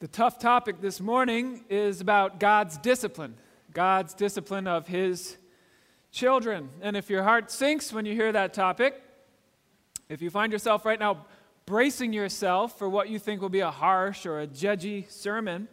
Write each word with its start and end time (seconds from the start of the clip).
The 0.00 0.08
tough 0.08 0.38
topic 0.38 0.80
this 0.80 0.98
morning 0.98 1.62
is 1.68 2.00
about 2.00 2.40
God's 2.40 2.78
discipline, 2.78 3.34
God's 3.74 4.14
discipline 4.14 4.66
of 4.66 4.86
His 4.86 5.36
children. 6.10 6.70
And 6.80 6.96
if 6.96 7.10
your 7.10 7.22
heart 7.22 7.50
sinks 7.50 7.92
when 7.92 8.06
you 8.06 8.14
hear 8.14 8.32
that 8.32 8.54
topic, 8.54 8.98
if 10.08 10.22
you 10.22 10.30
find 10.30 10.52
yourself 10.52 10.86
right 10.86 10.98
now 10.98 11.26
bracing 11.66 12.14
yourself 12.14 12.78
for 12.78 12.88
what 12.88 13.10
you 13.10 13.18
think 13.18 13.42
will 13.42 13.50
be 13.50 13.60
a 13.60 13.70
harsh 13.70 14.24
or 14.24 14.40
a 14.40 14.46
judgy 14.46 15.06
sermon, 15.10 15.68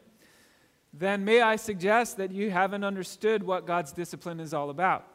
then 0.92 1.24
may 1.24 1.40
I 1.40 1.56
suggest 1.56 2.18
that 2.18 2.34
you 2.34 2.52
haven't 2.52 2.84
understood 2.84 3.44
what 3.44 3.66
God's 3.66 3.94
discipline 3.94 4.42
is 4.42 4.54
all 4.54 4.70
about. 4.70 5.08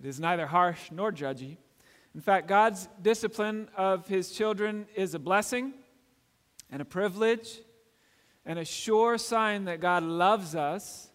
It 0.00 0.06
is 0.06 0.18
neither 0.18 0.48
harsh 0.48 0.90
nor 0.90 1.12
judgy. 1.12 1.58
In 2.12 2.20
fact, 2.20 2.48
God's 2.48 2.88
discipline 3.00 3.68
of 3.76 4.08
His 4.08 4.32
children 4.32 4.88
is 4.96 5.14
a 5.14 5.20
blessing 5.20 5.74
and 6.72 6.82
a 6.82 6.84
privilege 6.84 7.60
and 8.46 8.60
a 8.60 8.64
sure 8.64 9.18
sign 9.18 9.64
that 9.64 9.80
God 9.80 10.04
loves 10.04 10.54
us 10.54 11.10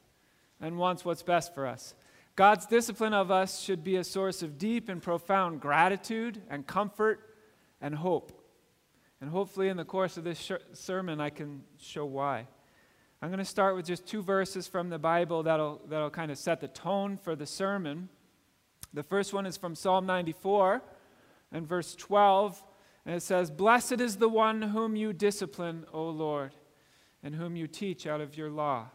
and 0.59 0.77
wants 0.77 1.05
what's 1.05 1.23
best 1.23 1.55
for 1.55 1.65
us. 1.65 1.95
God's 2.35 2.65
discipline 2.65 3.13
of 3.13 3.31
us 3.31 3.61
should 3.61 3.83
be 3.83 3.95
a 3.95 4.03
source 4.03 4.43
of 4.43 4.57
deep 4.57 4.89
and 4.89 5.01
profound 5.01 5.61
gratitude 5.61 6.41
and 6.49 6.67
comfort 6.67 7.35
and 7.79 7.95
hope. 7.95 8.37
And 9.21 9.29
hopefully, 9.29 9.69
in 9.69 9.77
the 9.77 9.85
course 9.85 10.17
of 10.17 10.23
this 10.23 10.39
sh- 10.39 10.51
sermon, 10.73 11.21
I 11.21 11.29
can 11.29 11.63
show 11.79 12.05
why. 12.05 12.47
I'm 13.21 13.29
going 13.29 13.39
to 13.39 13.45
start 13.45 13.75
with 13.75 13.85
just 13.85 14.07
two 14.07 14.23
verses 14.23 14.67
from 14.67 14.89
the 14.89 14.97
Bible 14.97 15.43
that'll, 15.43 15.81
that'll 15.87 16.09
kind 16.09 16.31
of 16.31 16.37
set 16.37 16.59
the 16.59 16.67
tone 16.67 17.17
for 17.17 17.35
the 17.35 17.45
sermon. 17.45 18.09
The 18.93 19.03
first 19.03 19.33
one 19.33 19.45
is 19.45 19.57
from 19.57 19.75
Psalm 19.75 20.05
94 20.05 20.81
and 21.51 21.67
verse 21.67 21.95
12. 21.95 22.61
And 23.05 23.15
it 23.15 23.21
says, 23.21 23.51
Blessed 23.51 24.01
is 24.01 24.17
the 24.17 24.29
one 24.29 24.61
whom 24.61 24.95
you 24.95 25.13
discipline, 25.13 25.85
O 25.93 26.09
Lord 26.09 26.51
and 27.23 27.35
whom 27.35 27.55
you 27.55 27.67
teach 27.67 28.07
out 28.07 28.21
of 28.21 28.37
your 28.37 28.49
law. 28.49 28.87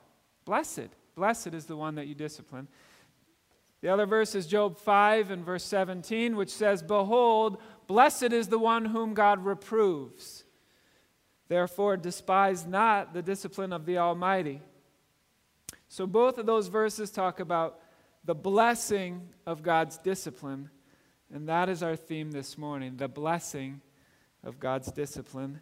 Blessed, 0.45 0.89
blessed 1.15 1.55
is 1.55 1.67
the 1.67 1.77
one 1.77 1.95
that 1.97 2.07
you 2.07 2.15
discipline. 2.15 2.69
The 3.83 3.89
other 3.89 4.07
verse 4.07 4.35
is 4.35 4.47
Job 4.47 4.79
5 4.79 5.31
and 5.31 5.45
verse 5.45 5.65
17, 5.65 6.37
which 6.37 6.51
says, 6.51 6.83
Behold, 6.83 7.61
blessed 7.87 8.33
is 8.33 8.49
the 8.49 8.59
one 8.59 8.87
whom 8.87 9.15
God 9.15 9.45
reproves. 9.45 10.45
Therefore, 11.49 11.97
despise 11.97 12.67
not 12.67 13.15
the 13.15 13.23
discipline 13.23 13.73
of 13.73 13.87
the 13.87 13.99
Almighty. 13.99 14.61
So, 15.89 16.07
both 16.07 16.39
of 16.39 16.47
those 16.47 16.67
verses 16.67 17.11
talk 17.11 17.39
about 17.39 17.81
the 18.25 18.35
blessing 18.35 19.29
of 19.47 19.63
God's 19.63 19.99
discipline, 19.99 20.71
and 21.33 21.49
that 21.49 21.69
is 21.69 21.83
our 21.83 21.95
theme 21.95 22.33
this 22.33 22.59
morning 22.59 22.97
the 22.97 23.09
blessing 23.09 23.81
of 24.43 24.59
God's 24.59 24.91
discipline. 24.91 25.61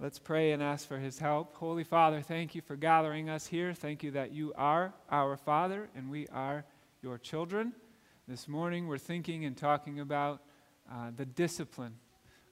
Let's 0.00 0.18
pray 0.18 0.50
and 0.50 0.60
ask 0.60 0.88
for 0.88 0.98
his 0.98 1.20
help. 1.20 1.54
Holy 1.54 1.84
Father, 1.84 2.20
thank 2.20 2.56
you 2.56 2.60
for 2.60 2.74
gathering 2.74 3.30
us 3.30 3.46
here. 3.46 3.72
Thank 3.72 4.02
you 4.02 4.10
that 4.10 4.32
you 4.32 4.52
are 4.56 4.92
our 5.08 5.36
Father 5.36 5.88
and 5.94 6.10
we 6.10 6.26
are 6.28 6.64
your 7.00 7.16
children. 7.16 7.72
This 8.26 8.48
morning 8.48 8.88
we're 8.88 8.98
thinking 8.98 9.44
and 9.44 9.56
talking 9.56 10.00
about 10.00 10.42
uh, 10.90 11.12
the 11.16 11.24
discipline 11.24 11.94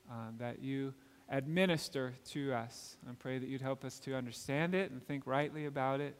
uh, 0.08 0.30
that 0.38 0.62
you 0.62 0.94
administer 1.28 2.14
to 2.26 2.52
us. 2.52 2.96
I 3.10 3.14
pray 3.18 3.38
that 3.38 3.48
you'd 3.48 3.60
help 3.60 3.84
us 3.84 3.98
to 4.00 4.14
understand 4.14 4.76
it 4.76 4.92
and 4.92 5.04
think 5.04 5.26
rightly 5.26 5.66
about 5.66 6.00
it. 6.00 6.16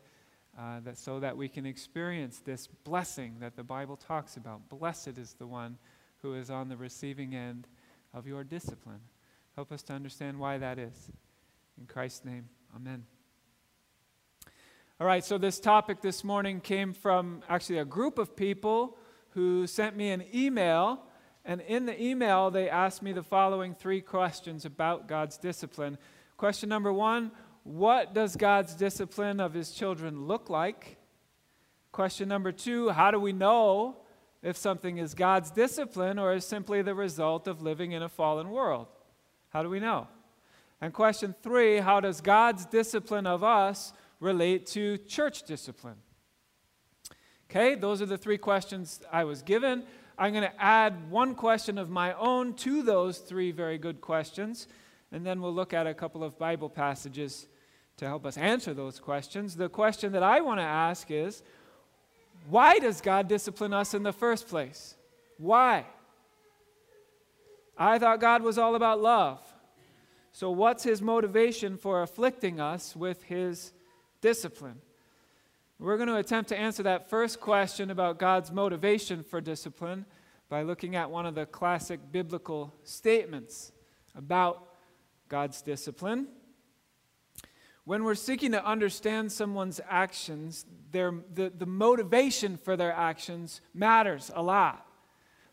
Uh, 0.59 0.81
that 0.81 0.99
so 0.99 1.21
that 1.21 1.37
we 1.37 1.49
can 1.49 1.65
experience 1.65 2.41
this 2.45 2.67
blessing 2.67 3.37
that 3.41 3.57
the 3.57 3.63
Bible 3.63 3.97
talks 3.97 4.37
about. 4.37 4.69
Blessed 4.69 5.17
is 5.17 5.35
the 5.39 5.47
one 5.47 5.79
who 6.21 6.35
is 6.35 6.51
on 6.51 6.69
the 6.69 6.77
receiving 6.77 7.35
end 7.35 7.69
of 8.13 8.27
your 8.27 8.45
discipline. 8.45 9.01
Help 9.55 9.71
us 9.71 9.83
to 9.83 9.93
understand 9.93 10.39
why 10.39 10.57
that 10.57 10.79
is. 10.79 11.11
In 11.79 11.87
Christ's 11.87 12.25
name, 12.25 12.49
amen. 12.75 13.05
All 14.99 15.07
right, 15.07 15.23
so 15.23 15.37
this 15.37 15.61
topic 15.61 16.01
this 16.01 16.25
morning 16.25 16.61
came 16.61 16.95
from 16.95 17.43
actually 17.51 17.79
a 17.79 17.85
group 17.85 18.19
of 18.19 18.35
people 18.35 18.97
who 19.31 19.67
sent 19.67 19.95
me 19.95 20.11
an 20.11 20.25
email. 20.35 21.03
And 21.45 21.61
in 21.61 21.85
the 21.85 22.03
email, 22.03 22.51
they 22.51 22.71
asked 22.71 23.03
me 23.03 23.13
the 23.13 23.23
following 23.23 23.75
three 23.75 24.01
questions 24.01 24.65
about 24.65 25.07
God's 25.07 25.37
discipline. 25.37 25.99
Question 26.39 26.71
number 26.71 26.93
one 26.93 27.31
What 27.63 28.15
does 28.15 28.37
God's 28.37 28.75
discipline 28.75 29.39
of 29.39 29.53
his 29.53 29.73
children 29.73 30.27
look 30.27 30.49
like? 30.49 30.97
Question 31.91 32.27
number 32.27 32.53
two 32.53 32.89
How 32.89 33.11
do 33.11 33.21
we 33.21 33.35
know 33.35 33.99
if 34.43 34.57
something 34.57 34.97
is 34.97 35.13
God's 35.13 35.51
discipline 35.51 36.19
or 36.19 36.33
is 36.33 36.47
simply 36.47 36.81
the 36.81 36.95
result 36.95 37.47
of 37.47 37.61
living 37.61 37.93
in 37.93 38.03
a 38.03 38.09
fallen 38.09 38.51
world? 38.51 38.87
How 39.53 39.63
do 39.63 39.69
we 39.69 39.81
know? 39.81 40.09
And 40.81 40.93
question 40.93 41.35
three 41.43 41.79
how 41.79 42.01
does 42.01 42.21
God's 42.21 42.65
discipline 42.67 43.27
of 43.27 43.45
us 43.45 43.93
relate 44.19 44.67
to 44.69 44.99
church 44.99 45.43
discipline? 45.43 45.97
Okay, 47.51 47.75
those 47.75 48.01
are 48.01 48.07
the 48.07 48.17
three 48.17 48.39
questions 48.39 49.01
I 49.13 49.25
was 49.25 49.43
given. 49.43 49.85
I'm 50.19 50.33
going 50.33 50.45
to 50.45 50.63
add 50.63 51.11
one 51.11 51.35
question 51.35 51.77
of 51.77 51.91
my 51.91 52.15
own 52.15 52.55
to 52.55 52.83
those 52.83 53.19
three 53.19 53.51
very 53.51 53.77
good 53.77 54.01
questions, 54.01 54.69
and 55.11 55.27
then 55.27 55.41
we'll 55.43 55.53
look 55.53 55.75
at 55.75 55.87
a 55.87 55.93
couple 55.93 56.25
of 56.25 56.39
Bible 56.39 56.71
passages 56.71 57.47
to 57.99 58.07
help 58.07 58.25
us 58.25 58.39
answer 58.39 58.73
those 58.73 58.99
questions. 58.99 59.57
The 59.57 59.69
question 59.69 60.13
that 60.13 60.23
I 60.23 60.41
want 60.41 60.61
to 60.61 60.65
ask 60.65 61.11
is 61.11 61.43
why 62.49 62.79
does 62.79 63.01
God 63.01 63.29
discipline 63.29 63.75
us 63.75 63.93
in 63.93 64.03
the 64.03 64.13
first 64.13 64.49
place? 64.49 64.95
Why? 65.37 65.85
I 67.77 67.99
thought 67.99 68.21
God 68.21 68.43
was 68.43 68.59
all 68.59 68.75
about 68.75 69.01
love. 69.01 69.41
So, 70.33 70.51
what's 70.51 70.83
his 70.83 71.03
motivation 71.03 71.77
for 71.77 72.03
afflicting 72.03 72.61
us 72.61 72.97
with 72.97 73.23
his 73.25 73.73
discipline? 74.21 74.81
We're 75.79 75.97
going 75.97 76.09
to 76.09 76.17
attempt 76.17 76.49
to 76.51 76.57
answer 76.57 76.85
that 76.85 77.11
first 77.11 77.41
question 77.41 77.91
about 77.91 78.19
God's 78.19 78.53
motivation 78.53 79.23
for 79.23 79.41
discipline 79.41 80.07
by 80.49 80.63
looking 80.63 80.97
at 80.97 81.11
one 81.11 81.27
of 81.27 81.35
the 81.35 81.45
classic 81.45 81.99
biblical 82.13 82.73
statements 82.85 83.73
about 84.15 84.69
God's 85.29 85.61
discipline. 85.61 86.29
When 87.85 88.05
we're 88.05 88.15
seeking 88.15 88.53
to 88.53 88.65
understand 88.65 89.33
someone's 89.33 89.81
actions, 89.89 90.67
their, 90.93 91.13
the, 91.35 91.51
the 91.57 91.67
motivation 91.67 92.57
for 92.57 92.77
their 92.77 92.93
actions 92.93 93.61
matters 93.75 94.31
a 94.35 94.43
lot. 94.43 94.87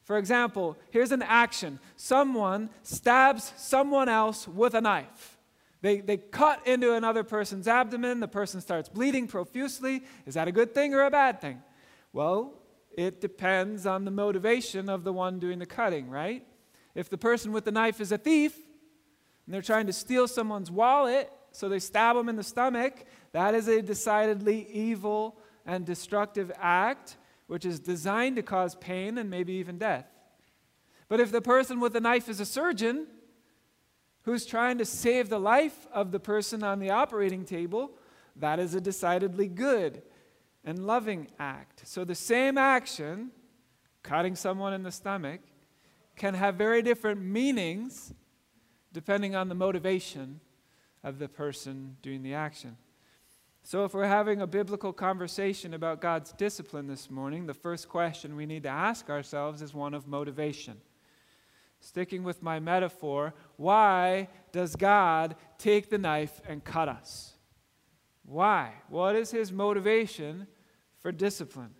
For 0.09 0.17
example, 0.17 0.75
here's 0.89 1.11
an 1.11 1.21
action 1.21 1.77
someone 1.95 2.71
stabs 2.81 3.53
someone 3.57 4.09
else 4.09 4.47
with 4.47 4.73
a 4.73 4.81
knife. 4.81 5.37
They, 5.81 6.01
they 6.01 6.17
cut 6.17 6.65
into 6.65 6.95
another 6.95 7.23
person's 7.23 7.67
abdomen, 7.67 8.19
the 8.19 8.27
person 8.27 8.59
starts 8.59 8.89
bleeding 8.89 9.27
profusely. 9.27 10.03
Is 10.25 10.33
that 10.33 10.47
a 10.47 10.51
good 10.51 10.73
thing 10.73 10.95
or 10.95 11.03
a 11.03 11.11
bad 11.11 11.39
thing? 11.39 11.61
Well, 12.11 12.55
it 12.91 13.21
depends 13.21 13.85
on 13.85 14.03
the 14.03 14.09
motivation 14.09 14.89
of 14.89 15.03
the 15.03 15.13
one 15.13 15.37
doing 15.37 15.59
the 15.59 15.67
cutting, 15.67 16.09
right? 16.09 16.43
If 16.95 17.11
the 17.11 17.17
person 17.19 17.51
with 17.51 17.65
the 17.65 17.71
knife 17.71 18.01
is 18.01 18.11
a 18.11 18.17
thief 18.17 18.55
and 19.45 19.53
they're 19.53 19.61
trying 19.61 19.85
to 19.85 19.93
steal 19.93 20.27
someone's 20.27 20.71
wallet, 20.71 21.31
so 21.51 21.69
they 21.69 21.77
stab 21.77 22.15
them 22.15 22.29
in 22.29 22.35
the 22.35 22.43
stomach, 22.43 23.05
that 23.33 23.53
is 23.53 23.67
a 23.67 23.79
decidedly 23.83 24.67
evil 24.71 25.37
and 25.67 25.85
destructive 25.85 26.51
act 26.57 27.15
which 27.49 27.65
is 27.65 27.79
designed 27.79 28.35
to 28.35 28.43
cause 28.43 28.75
pain 28.75 29.17
and 29.17 29.27
maybe 29.27 29.53
even 29.53 29.79
death. 29.79 30.05
But 31.07 31.19
if 31.19 31.31
the 31.31 31.41
person 31.41 31.79
with 31.79 31.93
the 31.93 31.99
knife 31.99 32.29
is 32.29 32.39
a 32.39 32.45
surgeon 32.45 33.07
who's 34.21 34.45
trying 34.45 34.77
to 34.77 34.85
save 34.85 35.29
the 35.29 35.39
life 35.39 35.87
of 35.91 36.11
the 36.11 36.19
person 36.19 36.61
on 36.63 36.77
the 36.77 36.91
operating 36.91 37.45
table, 37.45 37.89
that 38.35 38.59
is 38.59 38.75
a 38.75 38.81
decidedly 38.81 39.47
good 39.47 40.03
and 40.63 40.85
loving 40.85 41.27
act. 41.39 41.87
So 41.87 42.05
the 42.05 42.13
same 42.13 42.55
action, 42.55 43.31
cutting 44.03 44.35
someone 44.35 44.75
in 44.75 44.83
the 44.83 44.91
stomach, 44.91 45.41
can 46.15 46.35
have 46.35 46.53
very 46.53 46.83
different 46.83 47.19
meanings 47.19 48.13
depending 48.93 49.35
on 49.35 49.49
the 49.49 49.55
motivation 49.55 50.39
of 51.03 51.17
the 51.17 51.27
person 51.27 51.97
doing 52.03 52.21
the 52.21 52.35
action. 52.35 52.77
So, 53.63 53.83
if 53.83 53.93
we're 53.93 54.05
having 54.05 54.41
a 54.41 54.47
biblical 54.47 54.93
conversation 54.93 55.73
about 55.73 56.01
God's 56.01 56.31
discipline 56.31 56.87
this 56.87 57.11
morning, 57.11 57.45
the 57.45 57.53
first 57.53 57.87
question 57.87 58.35
we 58.35 58.45
need 58.45 58.63
to 58.63 58.69
ask 58.69 59.09
ourselves 59.09 59.61
is 59.61 59.73
one 59.73 59.93
of 59.93 60.07
motivation. 60.07 60.77
Sticking 61.81 62.23
with 62.23 62.41
my 62.41 62.59
metaphor, 62.59 63.33
why 63.57 64.27
does 64.51 64.75
God 64.75 65.35
take 65.57 65.89
the 65.89 65.97
knife 65.97 66.41
and 66.47 66.63
cut 66.63 66.89
us? 66.89 67.33
Why? 68.25 68.73
What 68.89 69.15
is 69.15 69.31
his 69.31 69.51
motivation 69.51 70.47
for 70.99 71.11
discipline? 71.11 71.73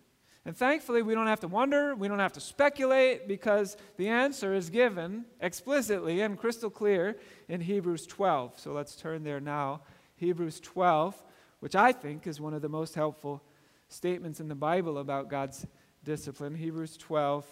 And 0.44 0.56
thankfully, 0.56 1.02
we 1.02 1.14
don't 1.14 1.26
have 1.26 1.40
to 1.40 1.48
wonder, 1.48 1.94
we 1.94 2.08
don't 2.08 2.18
have 2.18 2.32
to 2.32 2.40
speculate, 2.40 3.28
because 3.28 3.76
the 3.98 4.08
answer 4.08 4.54
is 4.54 4.70
given 4.70 5.26
explicitly 5.40 6.22
and 6.22 6.38
crystal 6.38 6.70
clear 6.70 7.18
in 7.48 7.60
Hebrews 7.60 8.06
12. 8.06 8.58
So 8.58 8.72
let's 8.72 8.96
turn 8.96 9.22
there 9.22 9.40
now. 9.40 9.82
Hebrews 10.16 10.60
12 10.60 11.22
which 11.60 11.76
I 11.76 11.92
think 11.92 12.26
is 12.26 12.40
one 12.40 12.54
of 12.54 12.62
the 12.62 12.68
most 12.68 12.94
helpful 12.94 13.42
statements 13.88 14.40
in 14.40 14.48
the 14.48 14.54
Bible 14.54 14.98
about 14.98 15.28
God's 15.28 15.66
discipline. 16.04 16.54
Hebrews 16.54 16.96
12. 16.96 17.46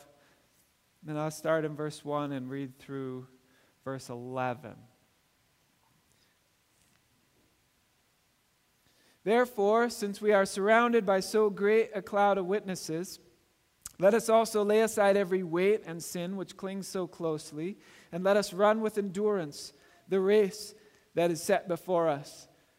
And 1.07 1.19
I'll 1.19 1.31
start 1.31 1.65
in 1.65 1.77
verse 1.77 2.05
1 2.05 2.33
and 2.33 2.51
read 2.51 2.79
through 2.79 3.27
verse 3.85 4.09
11. 4.09 4.75
Therefore, 9.25 9.91
since 9.91 10.21
we 10.21 10.33
are 10.33 10.47
surrounded 10.47 11.05
by 11.05 11.21
so 11.21 11.51
great 11.51 11.91
a 11.95 12.01
cloud 12.01 12.39
of 12.39 12.47
witnesses, 12.47 13.21
let 13.99 14.15
us 14.15 14.29
also 14.29 14.65
lay 14.65 14.81
aside 14.81 15.17
every 15.17 15.43
weight 15.43 15.83
and 15.87 16.03
sin 16.03 16.37
which 16.37 16.57
clings 16.57 16.89
so 16.89 17.07
closely, 17.07 17.77
and 18.11 18.25
let 18.25 18.37
us 18.37 18.53
run 18.53 18.81
with 18.81 18.97
endurance 18.97 19.73
the 20.09 20.21
race 20.21 20.75
that 21.15 21.31
is 21.31 21.43
set 21.43 21.69
before 21.69 22.09
us. 22.09 22.48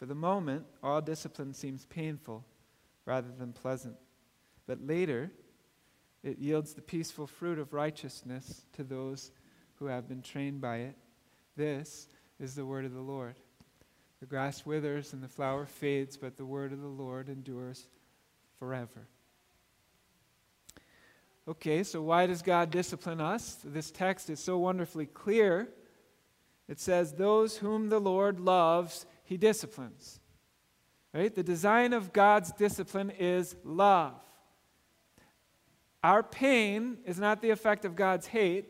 For 0.00 0.06
the 0.06 0.14
moment, 0.14 0.64
all 0.82 1.02
discipline 1.02 1.52
seems 1.52 1.84
painful 1.84 2.42
rather 3.04 3.28
than 3.38 3.52
pleasant, 3.52 3.96
but 4.66 4.86
later 4.86 5.30
it 6.22 6.38
yields 6.38 6.72
the 6.72 6.80
peaceful 6.80 7.26
fruit 7.26 7.58
of 7.58 7.74
righteousness 7.74 8.64
to 8.72 8.82
those 8.82 9.30
who 9.74 9.86
have 9.86 10.08
been 10.08 10.22
trained 10.22 10.62
by 10.62 10.78
it. 10.78 10.96
This 11.54 12.08
is 12.38 12.54
the 12.54 12.64
word 12.64 12.86
of 12.86 12.94
the 12.94 13.00
Lord. 13.00 13.34
The 14.20 14.26
grass 14.26 14.64
withers 14.64 15.12
and 15.12 15.22
the 15.22 15.28
flower 15.28 15.66
fades, 15.66 16.16
but 16.16 16.38
the 16.38 16.46
word 16.46 16.72
of 16.72 16.80
the 16.80 16.88
Lord 16.88 17.28
endures 17.28 17.86
forever. 18.58 19.06
Okay, 21.46 21.82
so 21.82 22.00
why 22.00 22.26
does 22.26 22.40
God 22.40 22.70
discipline 22.70 23.20
us? 23.20 23.58
This 23.62 23.90
text 23.90 24.30
is 24.30 24.40
so 24.40 24.56
wonderfully 24.56 25.06
clear. 25.06 25.68
It 26.68 26.80
says, 26.80 27.12
Those 27.12 27.58
whom 27.58 27.90
the 27.90 27.98
Lord 27.98 28.40
loves, 28.40 29.04
he 29.30 29.36
disciplines. 29.36 30.18
Right? 31.14 31.32
The 31.32 31.44
design 31.44 31.92
of 31.92 32.12
God's 32.12 32.50
discipline 32.50 33.10
is 33.10 33.54
love. 33.62 34.14
Our 36.02 36.24
pain 36.24 36.98
is 37.06 37.20
not 37.20 37.40
the 37.40 37.50
effect 37.50 37.84
of 37.84 37.94
God's 37.94 38.26
hate, 38.26 38.66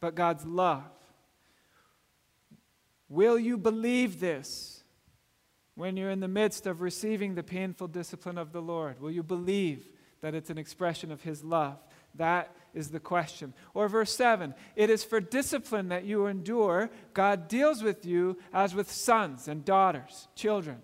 but 0.00 0.14
God's 0.14 0.46
love. 0.46 0.84
Will 3.08 3.36
you 3.36 3.58
believe 3.58 4.20
this 4.20 4.84
when 5.74 5.96
you're 5.96 6.10
in 6.10 6.20
the 6.20 6.28
midst 6.28 6.68
of 6.68 6.82
receiving 6.82 7.34
the 7.34 7.42
painful 7.42 7.88
discipline 7.88 8.38
of 8.38 8.52
the 8.52 8.62
Lord? 8.62 9.00
Will 9.00 9.10
you 9.10 9.24
believe 9.24 9.90
that 10.20 10.36
it's 10.36 10.50
an 10.50 10.58
expression 10.58 11.10
of 11.10 11.22
His 11.22 11.42
love? 11.42 11.78
That 12.14 12.54
is 12.74 12.90
the 12.90 13.00
question. 13.00 13.54
Or 13.74 13.88
verse 13.88 14.14
7 14.14 14.54
It 14.76 14.90
is 14.90 15.04
for 15.04 15.20
discipline 15.20 15.88
that 15.88 16.04
you 16.04 16.26
endure. 16.26 16.90
God 17.14 17.48
deals 17.48 17.82
with 17.82 18.04
you 18.06 18.38
as 18.52 18.74
with 18.74 18.90
sons 18.90 19.48
and 19.48 19.64
daughters, 19.64 20.28
children. 20.34 20.82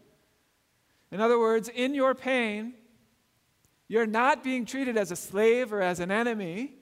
In 1.10 1.20
other 1.20 1.38
words, 1.38 1.68
in 1.68 1.94
your 1.94 2.14
pain, 2.14 2.74
you're 3.88 4.06
not 4.06 4.42
being 4.42 4.64
treated 4.64 4.96
as 4.96 5.10
a 5.10 5.16
slave 5.16 5.72
or 5.72 5.80
as 5.80 6.00
an 6.00 6.10
enemy. 6.10 6.74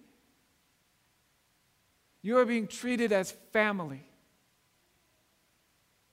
You 2.23 2.39
are 2.39 2.47
being 2.47 2.67
treated 2.67 3.13
as 3.13 3.33
family. 3.53 4.09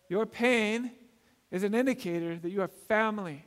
Your 0.09 0.25
pain 0.25 0.91
is 1.51 1.63
an 1.63 1.73
indicator 1.73 2.37
that 2.37 2.49
you 2.49 2.61
are 2.61 2.67
family. 2.67 3.45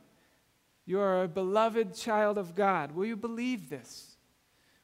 You 0.87 1.01
are 1.01 1.25
a 1.25 1.29
beloved 1.29 1.95
child 1.95 2.39
of 2.39 2.55
God. 2.55 2.93
Will 2.93 3.05
you 3.07 3.17
believe 3.17 3.69
this? 3.69 4.14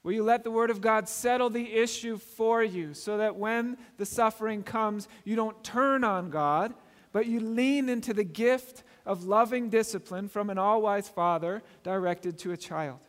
Will 0.03 0.13
you 0.13 0.23
let 0.23 0.45
the 0.45 0.51
Word 0.51 0.71
of 0.71 0.81
God 0.81 1.09
settle 1.09 1.51
the 1.51 1.75
issue 1.75 2.17
for 2.17 2.63
you 2.63 2.95
so 2.95 3.19
that 3.19 3.37
when 3.37 3.77
the 3.99 4.07
suffering 4.07 4.63
comes, 4.63 5.09
you 5.25 5.37
don't 5.37 5.63
turn 5.63 6.05
on 6.05 6.31
God, 6.31 6.73
but 7.13 7.27
you 7.27 7.41
lean 7.41 7.89
into 7.89 8.15
the 8.15 8.25
gift 8.25 8.83
of 9.05 9.25
loving 9.25 9.69
discipline 9.69 10.29
from 10.29 10.49
an 10.49 10.57
all 10.57 10.81
wise 10.81 11.09
Father 11.09 11.63
directed 11.83 12.39
to 12.39 12.53
a 12.53 12.57
child? 12.57 13.01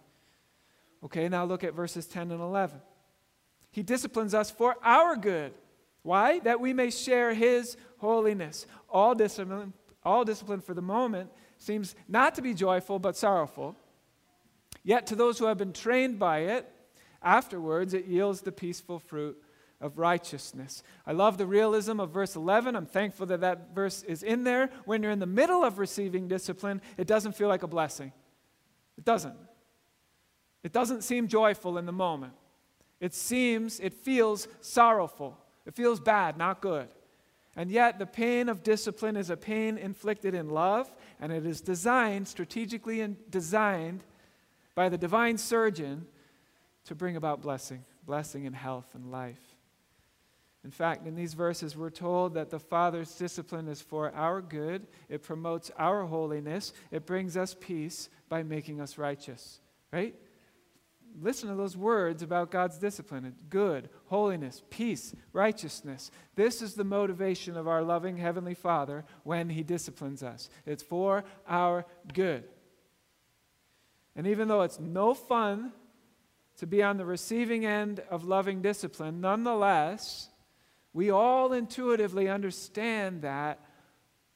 Okay, 1.04 1.30
now 1.30 1.46
look 1.46 1.64
at 1.64 1.74
verses 1.74 2.08
10 2.08 2.32
and 2.32 2.42
11. 2.42 2.82
He 3.72 3.84
disciplines 3.84 4.34
us 4.34 4.52
for 4.52 4.76
our 4.84 5.16
good. 5.16 5.54
Why? 6.04 6.40
That 6.40 6.60
we 6.60 6.74
may 6.74 6.90
share 6.90 7.34
His 7.34 7.78
holiness. 8.00 8.66
All 8.90 9.16
discipline, 9.16 9.74
all 10.04 10.26
discipline 10.26 10.60
for 10.60 10.74
the 10.74 10.82
moment 10.82 11.30
seems 11.58 11.96
not 12.08 12.36
to 12.36 12.42
be 12.42 12.54
joyful 12.54 13.00
but 13.00 13.16
sorrowful. 13.16 13.78
Yet 14.84 15.08
to 15.08 15.16
those 15.16 15.40
who 15.40 15.46
have 15.46 15.58
been 15.58 15.74
trained 15.74 16.20
by 16.20 16.40
it, 16.40 16.70
afterwards 17.22 17.94
it 17.94 18.06
yields 18.06 18.42
the 18.42 18.52
peaceful 18.52 19.00
fruit 19.00 19.42
of 19.80 19.98
righteousness. 19.98 20.84
I 21.06 21.12
love 21.12 21.38
the 21.38 21.48
realism 21.48 22.00
of 22.00 22.12
verse 22.12 22.36
11. 22.36 22.76
I'm 22.76 22.86
thankful 22.86 23.26
that 23.28 23.42
that 23.42 23.74
verse 23.74 24.04
is 24.04 24.22
in 24.24 24.44
there. 24.44 24.70
When 24.86 25.02
you're 25.02 25.12
in 25.12 25.20
the 25.20 25.26
middle 25.26 25.64
of 25.64 25.80
receiving 25.80 26.28
discipline, 26.28 26.82
it 26.98 27.08
doesn't 27.08 27.36
feel 27.36 27.48
like 27.48 27.64
a 27.64 27.68
blessing. 27.68 28.14
It 28.98 29.06
doesn't. 29.06 29.36
It 30.64 30.72
doesn't 30.72 31.04
seem 31.04 31.28
joyful 31.28 31.78
in 31.80 31.88
the 31.88 31.92
moment. 31.92 32.34
It 33.00 33.16
seems, 33.16 33.80
it 33.80 33.94
feels 33.96 34.48
sorrowful. 34.62 35.36
It 35.66 35.74
feels 35.74 36.00
bad, 36.00 36.38
not 36.38 36.62
good. 36.62 36.88
And 37.56 37.70
yet, 37.70 38.00
the 38.00 38.06
pain 38.06 38.48
of 38.48 38.64
discipline 38.64 39.18
is 39.18 39.30
a 39.30 39.36
pain 39.36 39.78
inflicted 39.78 40.34
in 40.36 40.50
love, 40.50 40.90
and 41.20 41.32
it 41.32 41.46
is 41.46 41.60
designed, 41.60 42.28
strategically 42.28 43.06
designed 43.30 44.04
by 44.76 44.88
the 44.88 44.98
divine 44.98 45.38
surgeon 45.38 46.06
to 46.86 46.96
bring 46.96 47.16
about 47.16 47.42
blessing, 47.42 47.84
blessing 48.06 48.46
in 48.46 48.54
health 48.54 48.94
and 48.94 49.12
life. 49.12 49.56
In 50.64 50.72
fact, 50.72 51.08
in 51.08 51.16
these 51.16 51.34
verses, 51.34 51.76
we're 51.76 51.90
told 51.90 52.36
that 52.36 52.52
the 52.52 52.60
Father's 52.60 53.16
discipline 53.16 53.68
is 53.68 53.82
for 53.82 54.14
our 54.14 54.42
good, 54.42 54.86
it 55.10 55.24
promotes 55.24 55.72
our 55.78 56.06
holiness, 56.06 56.72
it 56.92 57.06
brings 57.06 57.36
us 57.36 57.56
peace 57.60 58.10
by 58.30 58.44
making 58.44 58.80
us 58.80 58.98
righteous. 58.98 59.60
Right? 59.92 60.16
listen 61.20 61.50
to 61.50 61.56
those 61.56 61.76
words 61.76 62.22
about 62.22 62.52
God's 62.52 62.78
discipline 62.78 63.36
good, 63.50 63.90
holiness, 64.06 64.62
peace, 64.70 65.14
righteousness. 65.34 66.12
This 66.36 66.62
is 66.62 66.76
the 66.76 66.84
motivation 66.84 67.58
of 67.58 67.68
our 67.68 67.82
loving 67.82 68.18
Heavenly 68.18 68.54
Father 68.54 69.04
when 69.24 69.50
He 69.50 69.64
disciplines 69.64 70.24
us. 70.24 70.50
It's 70.66 70.84
for 70.84 71.24
our 71.48 71.86
good. 72.14 72.44
And 74.16 74.28
even 74.28 74.48
though 74.48 74.62
it's 74.62 74.80
no 74.80 75.14
fun 75.14 75.72
to 76.62 76.68
be 76.68 76.84
on 76.84 76.98
the 76.98 77.06
receiving 77.06 77.66
end 77.66 78.04
of 78.12 78.24
loving 78.24 78.62
discipline, 78.62 79.20
nonetheless, 79.20 80.30
we 80.94 81.10
all 81.10 81.54
intuitively 81.54 82.30
understand 82.30 83.24
that 83.24 83.60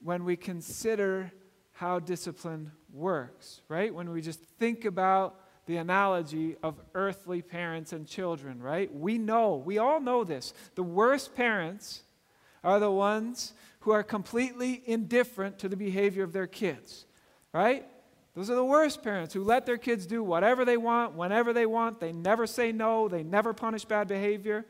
when 0.01 0.25
we 0.25 0.35
consider 0.35 1.31
how 1.73 1.99
discipline 1.99 2.71
works, 2.91 3.61
right? 3.67 3.93
When 3.93 4.09
we 4.09 4.21
just 4.21 4.39
think 4.39 4.85
about 4.85 5.39
the 5.67 5.77
analogy 5.77 6.55
of 6.63 6.81
earthly 6.95 7.43
parents 7.43 7.93
and 7.93 8.07
children, 8.07 8.59
right? 8.59 8.91
We 8.91 9.19
know, 9.19 9.57
we 9.57 9.77
all 9.77 10.01
know 10.01 10.23
this. 10.23 10.51
The 10.73 10.81
worst 10.81 11.35
parents 11.35 12.01
are 12.63 12.79
the 12.79 12.89
ones 12.89 13.53
who 13.81 13.91
are 13.91 14.01
completely 14.01 14.81
indifferent 14.87 15.59
to 15.59 15.69
the 15.69 15.77
behavior 15.77 16.23
of 16.23 16.33
their 16.33 16.47
kids, 16.47 17.05
right? 17.53 17.85
Those 18.35 18.49
are 18.49 18.55
the 18.55 18.65
worst 18.65 19.01
parents 19.01 19.33
who 19.33 19.43
let 19.43 19.65
their 19.65 19.77
kids 19.77 20.05
do 20.05 20.21
whatever 20.21 20.65
they 20.65 20.75
want, 20.75 21.15
whenever 21.15 21.53
they 21.53 21.65
want. 21.65 22.01
They 22.01 22.11
never 22.11 22.45
say 22.45 22.73
no, 22.73 23.07
they 23.07 23.23
never 23.23 23.53
punish 23.53 23.85
bad 23.85 24.09
behavior. 24.09 24.65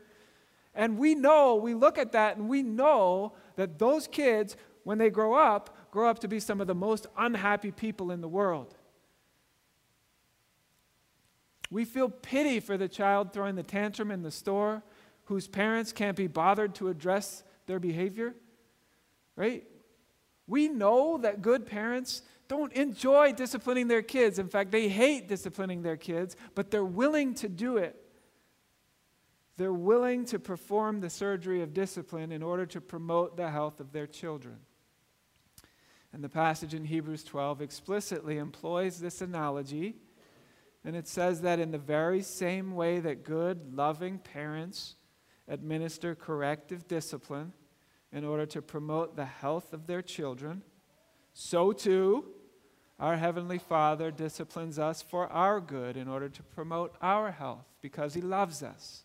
And 0.72 0.98
we 0.98 1.14
know, 1.14 1.56
we 1.56 1.74
look 1.74 1.98
at 1.98 2.12
that 2.12 2.36
and 2.36 2.48
we 2.48 2.62
know 2.62 3.32
that 3.56 3.78
those 3.78 4.06
kids, 4.06 4.56
when 4.84 4.98
they 4.98 5.10
grow 5.10 5.34
up, 5.34 5.76
grow 5.90 6.08
up 6.08 6.20
to 6.20 6.28
be 6.28 6.38
some 6.38 6.60
of 6.60 6.68
the 6.68 6.74
most 6.74 7.06
unhappy 7.18 7.72
people 7.72 8.12
in 8.12 8.20
the 8.20 8.28
world. 8.28 8.76
We 11.68 11.84
feel 11.84 12.08
pity 12.08 12.60
for 12.60 12.76
the 12.76 12.88
child 12.88 13.32
throwing 13.32 13.56
the 13.56 13.64
tantrum 13.64 14.12
in 14.12 14.22
the 14.22 14.30
store 14.30 14.84
whose 15.24 15.48
parents 15.48 15.92
can't 15.92 16.16
be 16.16 16.28
bothered 16.28 16.76
to 16.76 16.88
address 16.88 17.42
their 17.66 17.80
behavior, 17.80 18.32
right? 19.34 19.64
We 20.46 20.68
know 20.68 21.18
that 21.18 21.42
good 21.42 21.66
parents 21.66 22.22
don't 22.48 22.72
enjoy 22.72 23.32
disciplining 23.32 23.88
their 23.88 24.02
kids. 24.02 24.38
In 24.38 24.48
fact, 24.48 24.70
they 24.70 24.88
hate 24.88 25.28
disciplining 25.28 25.82
their 25.82 25.96
kids, 25.96 26.36
but 26.54 26.70
they're 26.70 26.84
willing 26.84 27.34
to 27.34 27.48
do 27.48 27.76
it. 27.76 28.00
They're 29.56 29.72
willing 29.72 30.26
to 30.26 30.38
perform 30.38 31.00
the 31.00 31.10
surgery 31.10 31.62
of 31.62 31.72
discipline 31.72 32.30
in 32.30 32.42
order 32.42 32.66
to 32.66 32.80
promote 32.80 33.36
the 33.36 33.50
health 33.50 33.80
of 33.80 33.92
their 33.92 34.06
children. 34.06 34.58
And 36.12 36.22
the 36.22 36.28
passage 36.28 36.74
in 36.74 36.84
Hebrews 36.84 37.24
12 37.24 37.60
explicitly 37.60 38.38
employs 38.38 39.00
this 39.00 39.20
analogy. 39.20 39.96
And 40.84 40.94
it 40.94 41.08
says 41.08 41.40
that 41.40 41.58
in 41.58 41.72
the 41.72 41.78
very 41.78 42.22
same 42.22 42.74
way 42.74 43.00
that 43.00 43.24
good, 43.24 43.74
loving 43.74 44.18
parents 44.18 44.94
administer 45.48 46.14
corrective 46.14 46.86
discipline 46.86 47.52
in 48.12 48.24
order 48.24 48.46
to 48.46 48.62
promote 48.62 49.16
the 49.16 49.24
health 49.24 49.72
of 49.72 49.86
their 49.86 50.02
children, 50.02 50.62
so 51.32 51.72
too 51.72 52.24
our 52.98 53.16
Heavenly 53.16 53.58
Father 53.58 54.10
disciplines 54.10 54.78
us 54.78 55.02
for 55.02 55.26
our 55.28 55.60
good 55.60 55.96
in 55.96 56.08
order 56.08 56.28
to 56.30 56.42
promote 56.42 56.94
our 57.02 57.30
health 57.30 57.66
because 57.82 58.14
He 58.14 58.22
loves 58.22 58.62
us. 58.62 59.04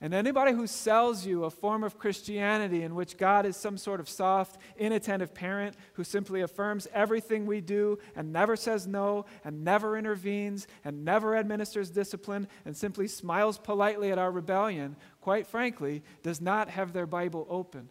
And 0.00 0.14
anybody 0.14 0.52
who 0.52 0.68
sells 0.68 1.26
you 1.26 1.42
a 1.42 1.50
form 1.50 1.82
of 1.82 1.98
Christianity 1.98 2.82
in 2.82 2.94
which 2.94 3.18
God 3.18 3.44
is 3.44 3.56
some 3.56 3.76
sort 3.76 3.98
of 3.98 4.08
soft, 4.08 4.60
inattentive 4.76 5.34
parent 5.34 5.74
who 5.94 6.04
simply 6.04 6.40
affirms 6.40 6.86
everything 6.94 7.46
we 7.46 7.60
do 7.60 7.98
and 8.14 8.32
never 8.32 8.54
says 8.54 8.86
no 8.86 9.24
and 9.44 9.64
never 9.64 9.98
intervenes 9.98 10.68
and 10.84 11.04
never 11.04 11.36
administers 11.36 11.90
discipline 11.90 12.46
and 12.64 12.76
simply 12.76 13.08
smiles 13.08 13.58
politely 13.58 14.12
at 14.12 14.18
our 14.18 14.30
rebellion, 14.30 14.94
quite 15.20 15.48
frankly, 15.48 16.04
does 16.22 16.40
not 16.40 16.70
have 16.70 16.92
their 16.92 17.06
Bible 17.06 17.44
open. 17.50 17.88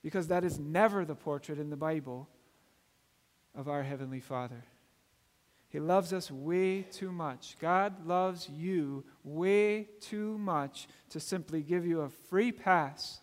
Because 0.00 0.28
that 0.28 0.44
is 0.44 0.60
never 0.60 1.04
the 1.04 1.16
portrait 1.16 1.58
in 1.58 1.70
the 1.70 1.76
Bible 1.76 2.28
of 3.52 3.68
our 3.68 3.82
Heavenly 3.82 4.20
Father. 4.20 4.64
He 5.68 5.80
loves 5.80 6.12
us 6.12 6.30
way 6.30 6.82
too 6.82 7.12
much. 7.12 7.56
God 7.60 8.06
loves 8.06 8.48
you 8.48 9.04
way 9.22 9.88
too 10.00 10.38
much 10.38 10.88
to 11.10 11.20
simply 11.20 11.62
give 11.62 11.86
you 11.86 12.00
a 12.00 12.08
free 12.08 12.52
pass 12.52 13.20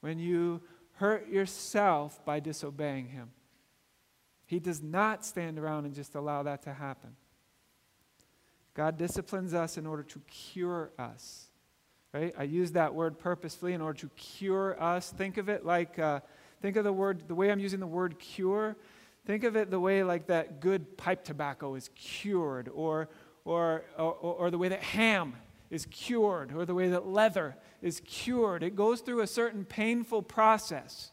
when 0.00 0.18
you 0.18 0.62
hurt 0.94 1.28
yourself 1.28 2.24
by 2.24 2.40
disobeying 2.40 3.08
Him. 3.08 3.30
He 4.46 4.58
does 4.58 4.82
not 4.82 5.24
stand 5.24 5.58
around 5.58 5.84
and 5.84 5.94
just 5.94 6.14
allow 6.14 6.42
that 6.44 6.62
to 6.62 6.72
happen. 6.72 7.16
God 8.74 8.96
disciplines 8.96 9.52
us 9.52 9.76
in 9.76 9.86
order 9.86 10.02
to 10.02 10.20
cure 10.20 10.92
us. 10.98 11.48
Right? 12.12 12.34
I 12.38 12.44
use 12.44 12.72
that 12.72 12.94
word 12.94 13.18
purposefully 13.18 13.74
in 13.74 13.80
order 13.80 13.98
to 14.00 14.08
cure 14.16 14.80
us. 14.82 15.10
Think 15.10 15.36
of 15.36 15.48
it 15.48 15.64
like, 15.64 15.98
uh, 15.98 16.20
think 16.60 16.76
of 16.76 16.84
the 16.84 16.92
word, 16.92 17.28
the 17.28 17.34
way 17.34 17.50
I'm 17.50 17.60
using 17.60 17.80
the 17.80 17.86
word 17.86 18.18
cure 18.18 18.76
Think 19.24 19.44
of 19.44 19.56
it 19.56 19.70
the 19.70 19.78
way 19.78 20.02
like 20.02 20.26
that 20.26 20.60
good 20.60 20.96
pipe 20.96 21.24
tobacco 21.24 21.74
is 21.74 21.90
cured, 21.94 22.68
or, 22.74 23.08
or, 23.44 23.84
or, 23.96 24.12
or, 24.14 24.50
the 24.50 24.58
way 24.58 24.68
that 24.68 24.82
ham 24.82 25.34
is 25.70 25.86
cured, 25.86 26.52
or 26.52 26.64
the 26.64 26.74
way 26.74 26.88
that 26.88 27.06
leather 27.06 27.56
is 27.80 28.00
cured. 28.04 28.62
It 28.62 28.74
goes 28.74 29.00
through 29.00 29.20
a 29.20 29.26
certain 29.26 29.64
painful 29.64 30.22
process. 30.22 31.12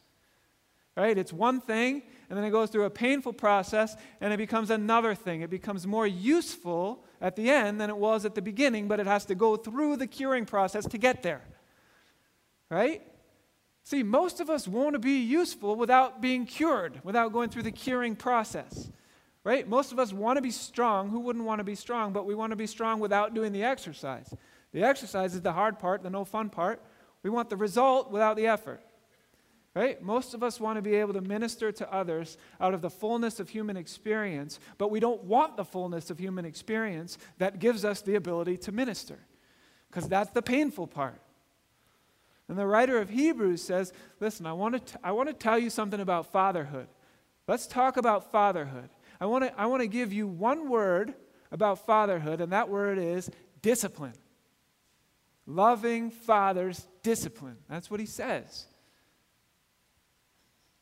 Right? 0.97 1.17
It's 1.17 1.31
one 1.31 1.61
thing, 1.61 2.01
and 2.29 2.37
then 2.37 2.43
it 2.43 2.49
goes 2.49 2.71
through 2.71 2.83
a 2.83 2.89
painful 2.89 3.33
process, 3.33 3.95
and 4.19 4.33
it 4.33 4.37
becomes 4.37 4.69
another 4.69 5.15
thing. 5.15 5.41
It 5.41 5.49
becomes 5.49 5.85
more 5.87 6.07
useful 6.07 7.05
at 7.21 7.35
the 7.35 7.49
end 7.49 7.79
than 7.79 7.89
it 7.89 7.95
was 7.95 8.25
at 8.25 8.35
the 8.35 8.41
beginning, 8.41 8.87
but 8.87 8.99
it 8.99 9.05
has 9.05 9.23
to 9.25 9.35
go 9.35 9.55
through 9.55 9.97
the 9.97 10.07
curing 10.07 10.45
process 10.45 10.85
to 10.87 10.97
get 10.97 11.21
there. 11.23 11.41
Right? 12.69 13.03
See, 13.89 14.03
most 14.03 14.39
of 14.39 14.51
us 14.51 14.67
want 14.67 14.93
to 14.93 14.99
be 14.99 15.17
useful 15.17 15.75
without 15.75 16.21
being 16.21 16.45
cured, 16.45 17.01
without 17.03 17.33
going 17.33 17.49
through 17.49 17.63
the 17.63 17.71
curing 17.71 18.15
process. 18.15 18.91
Right? 19.43 19.67
Most 19.67 19.91
of 19.91 19.97
us 19.97 20.13
want 20.13 20.37
to 20.37 20.43
be 20.43 20.51
strong. 20.51 21.09
Who 21.09 21.21
wouldn't 21.21 21.43
want 21.43 21.57
to 21.57 21.63
be 21.63 21.73
strong? 21.73 22.13
But 22.13 22.27
we 22.27 22.35
want 22.35 22.51
to 22.51 22.55
be 22.55 22.67
strong 22.67 22.99
without 22.99 23.33
doing 23.33 23.51
the 23.51 23.63
exercise. 23.63 24.31
The 24.73 24.83
exercise 24.83 25.33
is 25.33 25.41
the 25.41 25.53
hard 25.53 25.79
part, 25.79 26.03
the 26.03 26.11
no 26.11 26.23
fun 26.23 26.51
part. 26.51 26.83
We 27.23 27.31
want 27.31 27.49
the 27.49 27.57
result 27.57 28.11
without 28.11 28.35
the 28.35 28.45
effort. 28.45 28.79
Right? 29.73 29.99
Most 30.03 30.35
of 30.35 30.43
us 30.43 30.59
want 30.59 30.77
to 30.77 30.83
be 30.83 30.93
able 30.93 31.13
to 31.13 31.21
minister 31.21 31.71
to 31.71 31.91
others 31.91 32.37
out 32.61 32.75
of 32.75 32.83
the 32.83 32.91
fullness 32.91 33.39
of 33.39 33.49
human 33.49 33.75
experience, 33.75 34.59
but 34.77 34.91
we 34.91 34.99
don't 34.99 35.23
want 35.23 35.57
the 35.57 35.65
fullness 35.65 36.11
of 36.11 36.19
human 36.19 36.45
experience 36.45 37.17
that 37.39 37.57
gives 37.57 37.83
us 37.83 38.03
the 38.03 38.13
ability 38.13 38.57
to 38.57 38.71
minister. 38.71 39.17
Because 39.89 40.07
that's 40.07 40.29
the 40.29 40.43
painful 40.43 40.85
part. 40.85 41.19
And 42.49 42.57
the 42.57 42.65
writer 42.65 42.97
of 42.97 43.09
Hebrews 43.09 43.61
says, 43.61 43.93
Listen, 44.19 44.47
I 44.47 44.53
want, 44.53 44.73
to 44.73 44.93
t- 44.93 44.99
I 45.03 45.11
want 45.11 45.29
to 45.29 45.33
tell 45.33 45.57
you 45.57 45.69
something 45.69 46.01
about 46.01 46.31
fatherhood. 46.31 46.87
Let's 47.47 47.67
talk 47.67 47.95
about 47.95 48.31
fatherhood. 48.31 48.89
I 49.21 49.27
want, 49.27 49.45
to, 49.45 49.59
I 49.59 49.67
want 49.67 49.81
to 49.81 49.87
give 49.87 50.11
you 50.11 50.27
one 50.27 50.67
word 50.67 51.13
about 51.51 51.85
fatherhood, 51.85 52.41
and 52.41 52.51
that 52.51 52.69
word 52.69 52.97
is 52.97 53.29
discipline. 53.61 54.13
Loving 55.45 56.09
fathers, 56.09 56.87
discipline. 57.03 57.57
That's 57.69 57.89
what 57.89 57.99
he 57.99 58.05
says. 58.05 58.65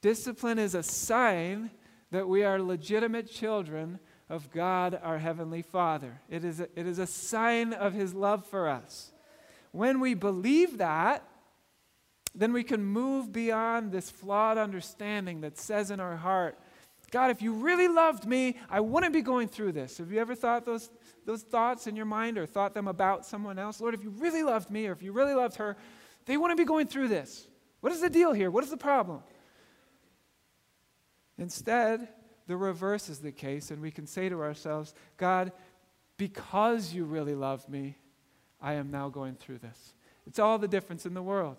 Discipline 0.01 0.59
is 0.59 0.75
a 0.75 0.83
sign 0.83 1.71
that 2.11 2.27
we 2.27 2.43
are 2.43 2.61
legitimate 2.61 3.29
children 3.29 3.99
of 4.29 4.51
God, 4.51 4.99
our 5.03 5.17
Heavenly 5.17 5.61
Father. 5.61 6.21
It 6.29 6.43
is 6.45 6.59
a, 6.59 6.67
it 6.75 6.85
is 6.85 6.99
a 6.99 7.07
sign 7.07 7.73
of 7.73 7.93
His 7.93 8.13
love 8.13 8.45
for 8.45 8.67
us. 8.67 9.11
When 9.71 9.99
we 9.99 10.13
believe 10.13 10.77
that, 10.77 11.23
then 12.37 12.53
we 12.53 12.63
can 12.63 12.83
move 12.83 13.31
beyond 13.31 13.91
this 13.91 14.09
flawed 14.09 14.57
understanding 14.57 15.41
that 15.41 15.57
says 15.57 15.89
in 15.91 15.99
our 15.99 16.15
heart, 16.15 16.57
God, 17.09 17.31
if 17.31 17.41
you 17.41 17.53
really 17.53 17.87
loved 17.87 18.25
me, 18.25 18.57
I 18.69 18.79
wouldn't 18.79 19.13
be 19.13 19.21
going 19.21 19.47
through 19.47 19.71
this. 19.71 19.97
Have 19.97 20.11
you 20.11 20.19
ever 20.19 20.35
thought 20.35 20.65
those, 20.65 20.89
those 21.25 21.41
thoughts 21.41 21.87
in 21.87 21.95
your 21.95 22.05
mind 22.05 22.37
or 22.37 22.45
thought 22.45 22.73
them 22.73 22.87
about 22.87 23.25
someone 23.25 23.57
else? 23.57 23.81
Lord, 23.81 23.93
if 23.93 24.03
you 24.03 24.09
really 24.11 24.43
loved 24.43 24.69
me 24.69 24.87
or 24.87 24.91
if 24.91 25.01
you 25.01 25.13
really 25.13 25.33
loved 25.33 25.55
her, 25.55 25.77
they 26.25 26.37
wouldn't 26.37 26.57
be 26.57 26.65
going 26.65 26.87
through 26.87 27.07
this. 27.07 27.47
What 27.79 27.93
is 27.93 28.01
the 28.01 28.09
deal 28.09 28.33
here? 28.33 28.51
What 28.51 28.63
is 28.63 28.69
the 28.69 28.77
problem? 28.77 29.21
Instead, 31.37 32.09
the 32.47 32.57
reverse 32.57 33.09
is 33.09 33.19
the 33.19 33.31
case, 33.31 33.71
and 33.71 33.81
we 33.81 33.91
can 33.91 34.05
say 34.05 34.27
to 34.29 34.41
ourselves, 34.41 34.93
God, 35.17 35.51
because 36.17 36.93
you 36.93 37.05
really 37.05 37.35
love 37.35 37.67
me, 37.69 37.97
I 38.61 38.73
am 38.73 38.91
now 38.91 39.09
going 39.09 39.35
through 39.35 39.59
this. 39.59 39.93
It's 40.25 40.39
all 40.39 40.57
the 40.57 40.67
difference 40.67 41.05
in 41.05 41.13
the 41.13 41.23
world. 41.23 41.57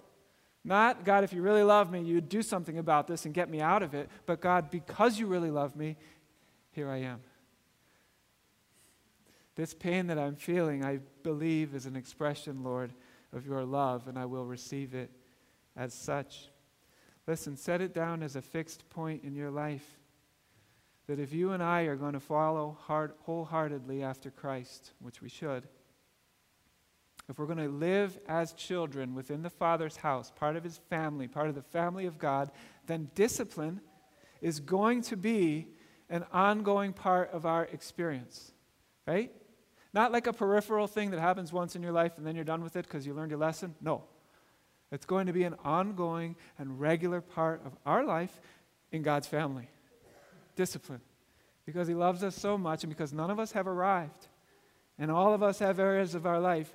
Not, 0.65 1.05
God, 1.05 1.25
if 1.25 1.33
you 1.33 1.41
really 1.43 1.63
love 1.63 1.91
me, 1.91 2.03
you'd 2.03 2.29
do 2.29 2.43
something 2.43 2.79
about 2.79 3.07
this 3.07 3.25
and 3.25 3.35
get 3.35 3.49
me 3.49 3.61
out 3.61 3.83
of 3.83 3.95
it. 3.95 4.11
But 4.27 4.41
God, 4.41 4.71
because 4.71 5.19
you 5.19 5.27
really 5.27 5.51
love 5.51 5.77
me, 5.77 5.97
here 6.73 6.91
I 6.91 6.99
am. 6.99 7.21
This 9.55 9.75
pain 9.75 10.07
that 10.09 10.19
I'm 10.19 10.37
feeling, 10.37 10.85
I 10.85 11.01
believe, 11.23 11.75
is 11.75 11.87
an 11.87 11.97
expression, 11.97 12.63
Lord, 12.63 12.93
of 13.33 13.47
your 13.47 13.65
love, 13.65 14.07
and 14.09 14.19
I 14.19 14.25
will 14.25 14.45
receive 14.45 14.95
it 14.95 15.11
as 15.77 15.95
such. 15.95 16.49
Listen, 17.27 17.57
set 17.57 17.81
it 17.81 17.93
down 17.93 18.23
as 18.23 18.37
a 18.37 18.43
fixed 18.43 18.89
point 18.89 19.25
in 19.25 19.35
your 19.35 19.51
life 19.51 19.99
that 21.09 21.19
if 21.19 21.33
you 21.33 21.53
and 21.53 21.63
I 21.63 21.83
are 21.83 21.97
going 21.97 22.13
to 22.13 22.21
follow 22.21 22.77
hard, 22.83 23.13
wholeheartedly 23.23 24.03
after 24.03 24.31
Christ, 24.31 24.93
which 25.01 25.23
we 25.23 25.29
should, 25.29 25.67
if 27.29 27.39
we're 27.39 27.47
going 27.47 27.59
to 27.59 27.69
live 27.69 28.19
as 28.27 28.53
children 28.53 29.15
within 29.15 29.43
the 29.43 29.51
Father's 29.51 29.97
house, 29.97 30.33
part 30.35 30.57
of 30.57 30.65
his 30.65 30.79
family, 30.89 31.29
part 31.29 31.49
of 31.49 31.55
the 31.55 31.63
family 31.63 32.07
of 32.07 32.19
God, 32.19 32.51
then 32.87 33.11
discipline 33.15 33.81
is 34.41 34.61
going 34.61 35.03
to 35.03 35.17
be 35.17 35.69
an 36.09 36.25
ongoing 36.33 36.93
part 36.93 37.31
of 37.33 37.45
our 37.45 37.65
experience, 37.67 38.53
right? 39.07 39.31
Not 39.93 40.11
like 40.11 40.27
a 40.27 40.33
peripheral 40.33 40.87
thing 40.87 41.11
that 41.11 41.21
happens 41.21 41.53
once 41.53 41.77
in 41.77 41.83
your 41.83 41.93
life 41.93 42.17
and 42.17 42.27
then 42.27 42.35
you're 42.35 42.45
done 42.45 42.63
with 42.63 42.77
it 42.77 42.87
because 42.87 43.07
you 43.07 43.13
learned 43.13 43.31
your 43.31 43.41
lesson. 43.41 43.75
No. 43.81 44.05
It's 44.91 45.05
going 45.05 45.27
to 45.27 45.35
be 45.35 45.45
an 45.45 45.55
ongoing 45.65 46.35
and 46.59 46.81
regular 46.81 47.21
part 47.21 47.61
of 47.67 47.77
our 47.85 48.05
life 48.05 48.41
in 48.91 49.03
God's 49.03 49.27
family. 49.27 49.69
Discipline. 50.57 51.03
Because 51.67 51.89
He 51.89 51.95
loves 51.95 52.25
us 52.25 52.35
so 52.35 52.57
much 52.57 52.85
and 52.85 52.91
because 52.91 53.13
none 53.13 53.31
of 53.31 53.39
us 53.39 53.53
have 53.53 53.67
arrived. 53.67 54.29
And 54.99 55.11
all 55.11 55.35
of 55.35 55.43
us 55.43 55.59
have 55.59 55.79
areas 55.79 56.15
of 56.15 56.25
our 56.25 56.41
life 56.41 56.75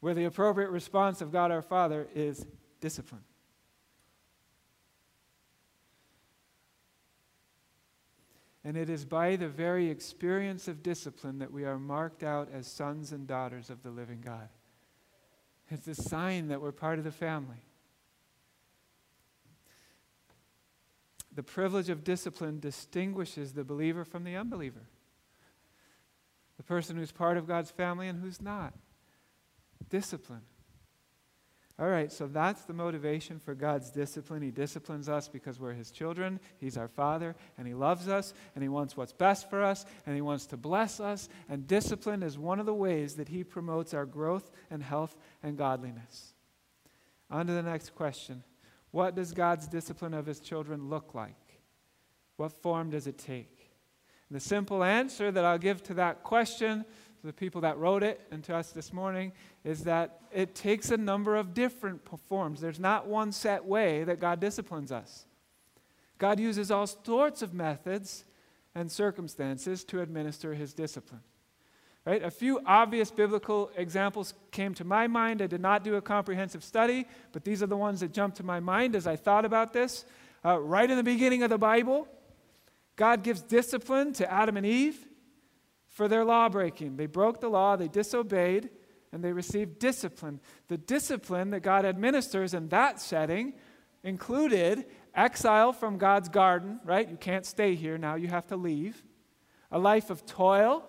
where 0.00 0.14
the 0.14 0.24
appropriate 0.24 0.70
response 0.70 1.20
of 1.20 1.32
God 1.32 1.50
our 1.50 1.62
Father 1.62 2.08
is 2.14 2.46
discipline. 2.80 3.24
And 8.64 8.76
it 8.76 8.90
is 8.90 9.04
by 9.04 9.36
the 9.36 9.48
very 9.48 9.88
experience 9.88 10.68
of 10.68 10.82
discipline 10.82 11.38
that 11.38 11.52
we 11.52 11.64
are 11.64 11.78
marked 11.78 12.22
out 12.22 12.48
as 12.52 12.66
sons 12.66 13.12
and 13.12 13.26
daughters 13.26 13.70
of 13.70 13.82
the 13.82 13.90
living 13.90 14.20
God. 14.20 14.48
It's 15.70 15.88
a 15.88 15.94
sign 15.94 16.48
that 16.48 16.60
we're 16.60 16.72
part 16.72 16.98
of 16.98 17.04
the 17.04 17.12
family. 17.12 17.64
The 21.34 21.42
privilege 21.42 21.88
of 21.88 22.04
discipline 22.04 22.58
distinguishes 22.58 23.52
the 23.52 23.64
believer 23.64 24.04
from 24.04 24.24
the 24.24 24.34
unbeliever, 24.34 24.88
the 26.56 26.62
person 26.62 26.96
who's 26.96 27.12
part 27.12 27.36
of 27.36 27.46
God's 27.46 27.70
family 27.70 28.08
and 28.08 28.20
who's 28.20 28.42
not. 28.42 28.74
Discipline. 29.88 30.42
All 31.80 31.88
right, 31.88 32.10
so 32.10 32.26
that's 32.26 32.62
the 32.62 32.72
motivation 32.72 33.38
for 33.38 33.54
God's 33.54 33.90
discipline. 33.90 34.42
He 34.42 34.50
disciplines 34.50 35.08
us 35.08 35.28
because 35.28 35.60
we're 35.60 35.74
His 35.74 35.92
children. 35.92 36.40
He's 36.58 36.76
our 36.76 36.88
Father, 36.88 37.36
and 37.56 37.68
He 37.68 37.74
loves 37.74 38.08
us, 38.08 38.34
and 38.56 38.62
He 38.64 38.68
wants 38.68 38.96
what's 38.96 39.12
best 39.12 39.48
for 39.48 39.62
us, 39.62 39.86
and 40.04 40.16
He 40.16 40.20
wants 40.20 40.46
to 40.46 40.56
bless 40.56 40.98
us. 40.98 41.28
And 41.48 41.68
discipline 41.68 42.24
is 42.24 42.36
one 42.36 42.58
of 42.58 42.66
the 42.66 42.74
ways 42.74 43.14
that 43.14 43.28
He 43.28 43.44
promotes 43.44 43.94
our 43.94 44.06
growth 44.06 44.50
and 44.70 44.82
health 44.82 45.16
and 45.40 45.56
godliness. 45.56 46.34
On 47.30 47.46
to 47.46 47.52
the 47.52 47.62
next 47.62 47.94
question 47.94 48.42
What 48.90 49.14
does 49.14 49.32
God's 49.32 49.68
discipline 49.68 50.14
of 50.14 50.26
His 50.26 50.40
children 50.40 50.88
look 50.88 51.14
like? 51.14 51.36
What 52.38 52.50
form 52.50 52.90
does 52.90 53.06
it 53.06 53.18
take? 53.18 53.70
And 54.28 54.36
the 54.36 54.40
simple 54.40 54.82
answer 54.82 55.30
that 55.30 55.44
I'll 55.44 55.58
give 55.58 55.82
to 55.84 55.94
that 55.94 56.24
question 56.24 56.84
the 57.28 57.32
people 57.34 57.60
that 57.60 57.76
wrote 57.76 58.02
it 58.02 58.22
and 58.30 58.42
to 58.42 58.56
us 58.56 58.70
this 58.70 58.90
morning 58.90 59.32
is 59.62 59.84
that 59.84 60.22
it 60.32 60.54
takes 60.54 60.90
a 60.90 60.96
number 60.96 61.36
of 61.36 61.52
different 61.52 62.00
forms. 62.26 62.58
There's 62.58 62.80
not 62.80 63.06
one 63.06 63.32
set 63.32 63.66
way 63.66 64.02
that 64.04 64.18
God 64.18 64.40
disciplines 64.40 64.90
us. 64.90 65.26
God 66.16 66.40
uses 66.40 66.70
all 66.70 66.86
sorts 66.86 67.42
of 67.42 67.52
methods 67.52 68.24
and 68.74 68.90
circumstances 68.90 69.84
to 69.84 70.00
administer 70.00 70.54
his 70.54 70.72
discipline. 70.72 71.20
Right? 72.06 72.24
A 72.24 72.30
few 72.30 72.62
obvious 72.64 73.10
biblical 73.10 73.70
examples 73.76 74.32
came 74.50 74.72
to 74.72 74.84
my 74.84 75.06
mind. 75.06 75.42
I 75.42 75.48
did 75.48 75.60
not 75.60 75.84
do 75.84 75.96
a 75.96 76.00
comprehensive 76.00 76.64
study, 76.64 77.06
but 77.32 77.44
these 77.44 77.62
are 77.62 77.66
the 77.66 77.76
ones 77.76 78.00
that 78.00 78.14
jumped 78.14 78.38
to 78.38 78.42
my 78.42 78.58
mind 78.58 78.96
as 78.96 79.06
I 79.06 79.16
thought 79.16 79.44
about 79.44 79.74
this. 79.74 80.06
Uh, 80.42 80.58
right 80.58 80.90
in 80.90 80.96
the 80.96 81.02
beginning 81.04 81.42
of 81.42 81.50
the 81.50 81.58
Bible, 81.58 82.08
God 82.96 83.22
gives 83.22 83.42
discipline 83.42 84.14
to 84.14 84.32
Adam 84.32 84.56
and 84.56 84.64
Eve 84.64 85.04
for 85.98 86.06
their 86.06 86.24
law 86.24 86.48
breaking. 86.48 86.96
They 86.96 87.06
broke 87.06 87.40
the 87.40 87.48
law, 87.48 87.74
they 87.74 87.88
disobeyed, 87.88 88.70
and 89.10 89.22
they 89.22 89.32
received 89.32 89.80
discipline. 89.80 90.38
The 90.68 90.78
discipline 90.78 91.50
that 91.50 91.64
God 91.64 91.84
administers 91.84 92.54
in 92.54 92.68
that 92.68 93.00
setting 93.00 93.54
included 94.04 94.86
exile 95.12 95.72
from 95.72 95.98
God's 95.98 96.28
garden, 96.28 96.78
right? 96.84 97.10
You 97.10 97.16
can't 97.16 97.44
stay 97.44 97.74
here 97.74 97.98
now, 97.98 98.14
you 98.14 98.28
have 98.28 98.46
to 98.46 98.56
leave. 98.56 99.02
A 99.72 99.78
life 99.80 100.08
of 100.08 100.24
toil, 100.24 100.88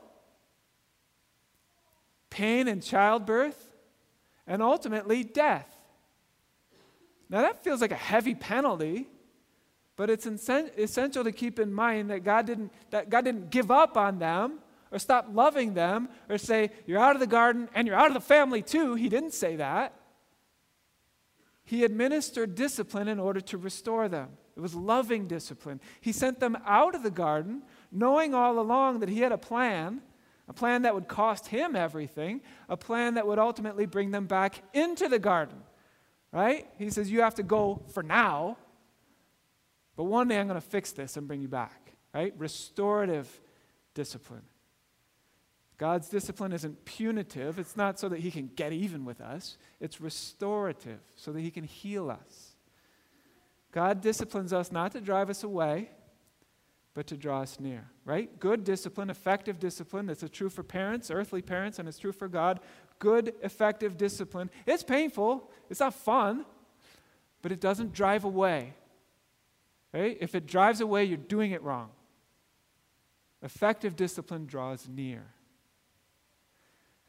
pain 2.29 2.67
and 2.67 2.83
childbirth, 2.83 3.71
and 4.45 4.61
ultimately 4.61 5.23
death. 5.23 5.75
Now 7.31 7.41
that 7.41 7.63
feels 7.63 7.81
like 7.81 7.91
a 7.91 7.95
heavy 7.95 8.35
penalty, 8.35 9.07
but 9.95 10.11
it's 10.11 10.27
essential 10.27 11.23
to 11.23 11.31
keep 11.31 11.57
in 11.57 11.73
mind 11.73 12.11
that 12.11 12.23
God 12.23 12.45
didn't, 12.45 12.71
that 12.91 13.09
God 13.09 13.25
didn't 13.25 13.49
give 13.49 13.71
up 13.71 13.97
on 13.97 14.19
them 14.19 14.59
or 14.91 14.99
stop 14.99 15.27
loving 15.31 15.73
them 15.73 16.09
or 16.29 16.37
say, 16.37 16.71
You're 16.85 16.99
out 16.99 17.15
of 17.15 17.19
the 17.19 17.27
garden 17.27 17.69
and 17.73 17.87
you're 17.87 17.97
out 17.97 18.07
of 18.07 18.13
the 18.13 18.19
family 18.19 18.61
too. 18.61 18.95
He 18.95 19.09
didn't 19.09 19.33
say 19.33 19.57
that. 19.57 19.93
He 21.63 21.83
administered 21.83 22.55
discipline 22.55 23.07
in 23.07 23.19
order 23.19 23.41
to 23.41 23.57
restore 23.57 24.09
them. 24.09 24.29
It 24.57 24.61
was 24.61 24.73
loving 24.73 25.27
discipline. 25.27 25.79
He 26.01 26.11
sent 26.11 26.39
them 26.39 26.57
out 26.65 26.95
of 26.95 27.03
the 27.03 27.11
garden, 27.11 27.61
knowing 27.91 28.33
all 28.33 28.59
along 28.59 28.99
that 28.99 29.09
He 29.09 29.19
had 29.19 29.31
a 29.31 29.37
plan, 29.37 30.01
a 30.47 30.53
plan 30.53 30.81
that 30.81 30.95
would 30.95 31.07
cost 31.07 31.47
Him 31.47 31.75
everything, 31.75 32.41
a 32.67 32.75
plan 32.75 33.13
that 33.13 33.27
would 33.27 33.39
ultimately 33.39 33.85
bring 33.85 34.11
them 34.11 34.25
back 34.25 34.63
into 34.73 35.07
the 35.07 35.19
garden. 35.19 35.61
Right? 36.31 36.67
He 36.77 36.89
says, 36.89 37.11
You 37.11 37.21
have 37.21 37.35
to 37.35 37.43
go 37.43 37.83
for 37.93 38.03
now, 38.03 38.57
but 39.95 40.05
one 40.05 40.27
day 40.27 40.39
I'm 40.39 40.47
going 40.47 40.59
to 40.59 40.67
fix 40.67 40.91
this 40.91 41.17
and 41.17 41.27
bring 41.27 41.41
you 41.41 41.47
back. 41.47 41.93
Right? 42.13 42.33
Restorative 42.37 43.29
discipline. 43.93 44.48
God's 45.79 46.09
discipline 46.09 46.51
isn't 46.51 46.83
punitive. 46.83 47.57
It's 47.57 47.77
not 47.77 47.97
so 47.97 48.09
that 48.09 48.19
he 48.19 48.31
can 48.31 48.51
get 48.53 48.73
even 48.73 49.05
with 49.05 49.21
us, 49.21 49.57
it's 49.79 49.99
restorative, 49.99 50.99
so 51.15 51.31
that 51.31 51.39
he 51.39 51.49
can 51.49 51.63
heal 51.63 52.11
us. 52.11 52.55
God 53.71 54.01
disciplines 54.01 54.51
us 54.51 54.71
not 54.71 54.91
to 54.91 55.01
drive 55.01 55.29
us 55.29 55.43
away, 55.43 55.89
but 56.93 57.07
to 57.07 57.15
draw 57.15 57.41
us 57.41 57.59
near, 57.61 57.89
right? 58.03 58.39
Good 58.39 58.65
discipline, 58.65 59.09
effective 59.09 59.57
discipline. 59.57 60.05
That's 60.07 60.23
true 60.31 60.49
for 60.49 60.63
parents, 60.63 61.09
earthly 61.09 61.41
parents, 61.41 61.79
and 61.79 61.87
it's 61.87 61.99
true 61.99 62.11
for 62.11 62.27
God. 62.27 62.59
Good, 62.97 63.33
effective 63.41 63.95
discipline. 63.95 64.49
It's 64.65 64.83
painful, 64.83 65.49
it's 65.69 65.79
not 65.79 65.93
fun, 65.93 66.45
but 67.41 67.53
it 67.53 67.61
doesn't 67.61 67.93
drive 67.93 68.25
away. 68.25 68.73
Right? 69.93 70.17
If 70.19 70.35
it 70.35 70.45
drives 70.45 70.81
away, 70.81 71.05
you're 71.05 71.17
doing 71.17 71.51
it 71.51 71.63
wrong. 71.63 71.89
Effective 73.41 73.95
discipline 73.95 74.45
draws 74.45 74.85
near. 74.89 75.23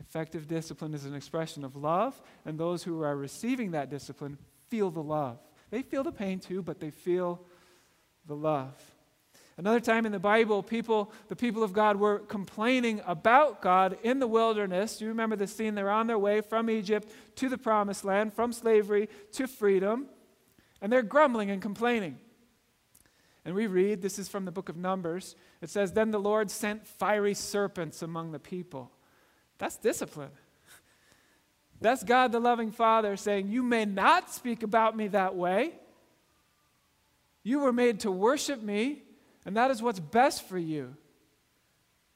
Effective 0.01 0.49
discipline 0.49 0.95
is 0.95 1.05
an 1.05 1.15
expression 1.15 1.65
of 1.65 1.77
love, 1.77 2.21
and 2.45 2.59
those 2.59 2.83
who 2.83 3.03
are 3.03 3.17
receiving 3.17 3.73
that 3.73 3.91
discipline 3.91 4.39
feel 4.69 4.91
the 4.91 5.03
love. 5.03 5.39
They 5.71 5.83
feel 5.83 6.03
the 6.03 6.13
pain 6.13 6.41
too, 6.41 6.63
but 6.63 6.81
they 6.81 6.91
feel 6.91 7.41
the 8.27 8.35
love. 8.35 8.75
Another 9.59 9.81
time 9.81 10.07
in 10.07 10.13
the 10.13 10.19
Bible, 10.19 10.63
people, 10.63 11.13
the 11.29 11.37
people 11.37 11.63
of 11.63 11.75
God 11.75 11.97
were 11.97 12.21
complaining 12.21 13.03
about 13.07 13.61
God 13.61 13.99
in 14.03 14.19
the 14.19 14.27
wilderness. 14.27 15.03
You 15.03 15.09
remember 15.09 15.37
the 15.37 15.47
scene? 15.47 15.75
They're 15.75 15.91
on 15.91 16.07
their 16.07 16.19
way 16.19 16.41
from 16.41 16.71
Egypt 16.71 17.11
to 17.37 17.51
the 17.51 17.59
promised 17.59 18.03
land, 18.03 18.33
from 18.33 18.55
slavery 18.55 19.11
to 19.33 19.47
freedom, 19.47 20.07
and 20.81 20.91
they're 20.91 21.03
grumbling 21.03 21.51
and 21.51 21.61
complaining. 21.61 22.17
And 23.45 23.55
we 23.55 23.67
read, 23.67 24.01
this 24.01 24.19
is 24.19 24.29
from 24.29 24.47
the 24.47 24.53
book 24.53 24.71
of 24.71 24.77
Numbers. 24.77 25.37
It 25.61 25.69
says, 25.69 25.93
Then 25.93 26.11
the 26.11 26.21
Lord 26.21 26.51
sent 26.51 26.87
fiery 26.87 27.35
serpents 27.35 28.01
among 28.01 28.33
the 28.33 28.39
people 28.39 28.93
that's 29.61 29.77
discipline. 29.77 30.31
That's 31.83 32.03
God 32.03 32.33
the 32.33 32.41
loving 32.41 32.73
Father 32.73 33.17
saying, 33.17 33.49
You 33.49 33.63
may 33.63 33.85
not 33.85 34.33
speak 34.33 34.63
about 34.63 34.97
me 34.97 35.09
that 35.09 35.37
way. 35.37 35.75
You 37.43 37.61
were 37.61 37.73
made 37.73 38.01
to 38.01 38.11
worship 38.11 38.63
me, 38.63 39.03
and 39.45 39.57
that 39.57 39.71
is 39.71 39.83
what's 39.83 40.01
best 40.01 40.49
for 40.49 40.59
you. 40.59 40.97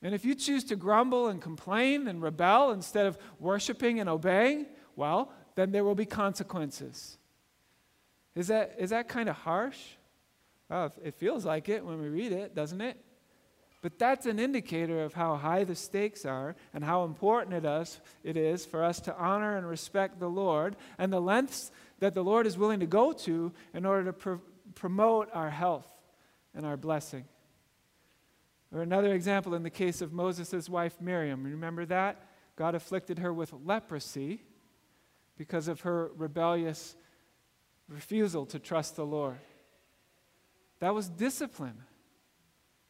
And 0.02 0.14
if 0.14 0.24
you 0.24 0.35
choose 0.35 0.64
to 0.64 0.76
grumble 0.76 1.28
and 1.28 1.40
complain 1.40 2.09
and 2.09 2.22
rebel 2.22 2.72
instead 2.72 3.07
of 3.07 3.18
worshiping 3.38 4.00
and 4.00 4.09
obeying, 4.09 4.66
well, 4.96 5.30
then 5.54 5.70
there 5.70 5.85
will 5.85 5.94
be 5.94 6.07
consequences. 6.07 7.18
Is 8.35 8.48
that, 8.48 8.76
is 8.78 8.90
that 8.90 9.09
kind 9.09 9.28
of 9.28 9.37
harsh? 9.37 9.78
It 10.70 11.14
feels 11.14 11.44
like 11.44 11.68
it 11.68 11.85
when 11.85 12.00
we 12.00 12.09
read 12.09 12.33
it, 12.33 12.54
doesn't 12.54 12.80
it? 12.80 12.98
But 13.85 13.99
that's 13.99 14.25
an 14.25 14.38
indicator 14.38 15.03
of 15.03 15.12
how 15.12 15.37
high 15.37 15.64
the 15.64 15.75
stakes 15.75 16.25
are 16.25 16.57
and 16.73 16.83
how 16.83 17.05
important 17.05 17.55
it 17.55 17.66
is, 17.66 18.01
it 18.23 18.35
is 18.35 18.64
for 18.64 18.83
us 18.83 18.99
to 19.01 19.14
honor 19.14 19.59
and 19.59 19.68
respect 19.68 20.18
the 20.18 20.31
Lord 20.31 20.77
and 20.97 21.12
the 21.12 21.20
lengths 21.20 21.70
that 21.99 22.14
the 22.14 22.25
Lord 22.25 22.47
is 22.47 22.57
willing 22.57 22.81
to 22.81 22.87
go 22.87 23.12
to 23.12 23.53
in 23.75 23.85
order 23.85 24.07
to 24.07 24.12
pr- 24.14 24.35
promote 24.75 25.29
our 25.35 25.51
health 25.51 25.87
and 26.55 26.64
our 26.64 26.79
blessing. 26.79 27.27
Or 28.75 28.81
another 28.81 29.12
example 29.12 29.55
in 29.55 29.62
the 29.62 29.68
case 29.68 30.01
of 30.01 30.14
Moses' 30.14 30.66
wife 30.66 30.99
Miriam. 30.99 31.44
Remember 31.44 31.85
that? 31.85 32.27
God 32.57 32.75
afflicted 32.75 33.18
her 33.18 33.35
with 33.35 33.53
leprosy 33.53 34.40
because 35.37 35.68
of 35.68 35.83
her 35.83 36.11
rebellious 36.16 36.97
refusal 37.90 38.47
to 38.47 38.59
trust 38.59 38.97
the 38.97 39.05
Lord. 39.05 39.40
That 40.79 40.94
was 40.94 41.11
discipline. 41.11 41.83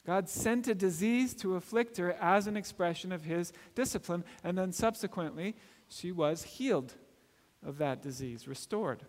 God 0.07 0.29
sent 0.29 0.69
a 0.69 0.75
disease 0.75 1.35
to 1.37 1.57
afflict 1.57 1.97
her 1.97 2.13
as 2.21 2.47
an 2.47 2.57
expression 2.57 3.11
of 3.11 3.25
his 3.25 3.53
discipline, 3.75 4.25
and 4.43 4.57
then 4.59 4.73
subsequently, 4.73 5.57
she 5.89 6.13
was 6.13 6.43
healed 6.43 6.95
of 7.65 7.79
that 7.79 8.03
disease, 8.03 8.47
restored. 8.47 9.03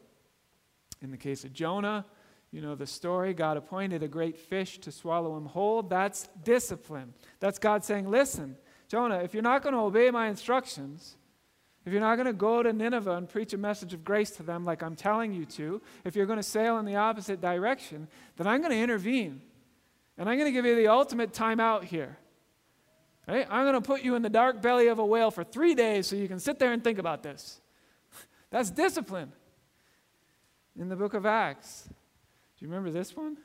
In 1.02 1.12
the 1.12 1.18
case 1.18 1.44
of 1.44 1.54
Jonah, 1.54 2.06
you 2.52 2.62
know 2.62 2.76
the 2.76 2.88
story. 2.88 3.34
God 3.34 3.58
appointed 3.58 4.02
a 4.02 4.08
great 4.08 4.38
fish 4.38 4.78
to 4.80 4.92
swallow 4.92 5.36
him 5.36 5.46
whole. 5.46 5.82
That's 5.82 6.30
discipline. 6.44 7.14
That's 7.42 7.60
God 7.60 7.84
saying, 7.84 8.10
Listen, 8.10 8.56
Jonah, 8.88 9.18
if 9.18 9.34
you're 9.34 9.44
not 9.44 9.62
going 9.62 9.74
to 9.74 9.82
obey 9.82 10.10
my 10.10 10.28
instructions, 10.28 11.18
if 11.86 11.92
you're 11.92 12.02
not 12.02 12.16
going 12.16 12.28
to 12.28 12.34
go 12.34 12.64
to 12.64 12.72
Nineveh 12.72 13.12
and 13.12 13.30
preach 13.30 13.54
a 13.54 13.58
message 13.58 13.94
of 13.94 14.04
grace 14.04 14.32
to 14.32 14.44
them 14.44 14.64
like 14.64 14.82
I'm 14.82 14.96
telling 14.96 15.34
you 15.34 15.46
to, 15.46 15.82
if 16.06 16.16
you're 16.16 16.26
going 16.26 16.40
to 16.40 16.44
sail 16.44 16.80
in 16.80 16.86
the 16.86 16.96
opposite 16.96 17.42
direction, 17.42 18.08
then 18.38 18.48
I'm 18.48 18.62
going 18.62 18.72
to 18.72 18.80
intervene. 18.80 19.42
And 20.18 20.30
I'm 20.30 20.38
going 20.38 20.48
to 20.48 20.52
give 20.52 20.66
you 20.66 20.76
the 20.76 20.88
ultimate 20.88 21.34
timeout 21.34 21.84
here. 21.84 22.18
Right? 23.28 23.48
I'm 23.50 23.64
going 23.64 23.74
to 23.74 23.82
put 23.82 24.04
you 24.04 24.16
in 24.16 24.22
the 24.22 24.30
dark 24.30 24.62
belly 24.62 24.88
of 24.88 25.00
a 25.00 25.06
whale 25.06 25.32
for 25.32 25.44
three 25.44 25.76
days 25.76 26.08
so 26.08 26.16
you 26.16 26.28
can 26.28 26.40
sit 26.40 26.60
there 26.60 26.72
and 26.72 26.84
think 26.84 27.00
about 27.00 27.24
this. 27.24 27.60
That's 28.52 28.70
discipline. 28.70 29.32
In 30.78 30.90
the 30.90 30.96
book 30.96 31.14
of 31.14 31.26
Acts, 31.26 31.84
do 31.88 32.66
you 32.66 32.68
remember 32.68 32.92
this 32.92 33.16
one? 33.16 33.38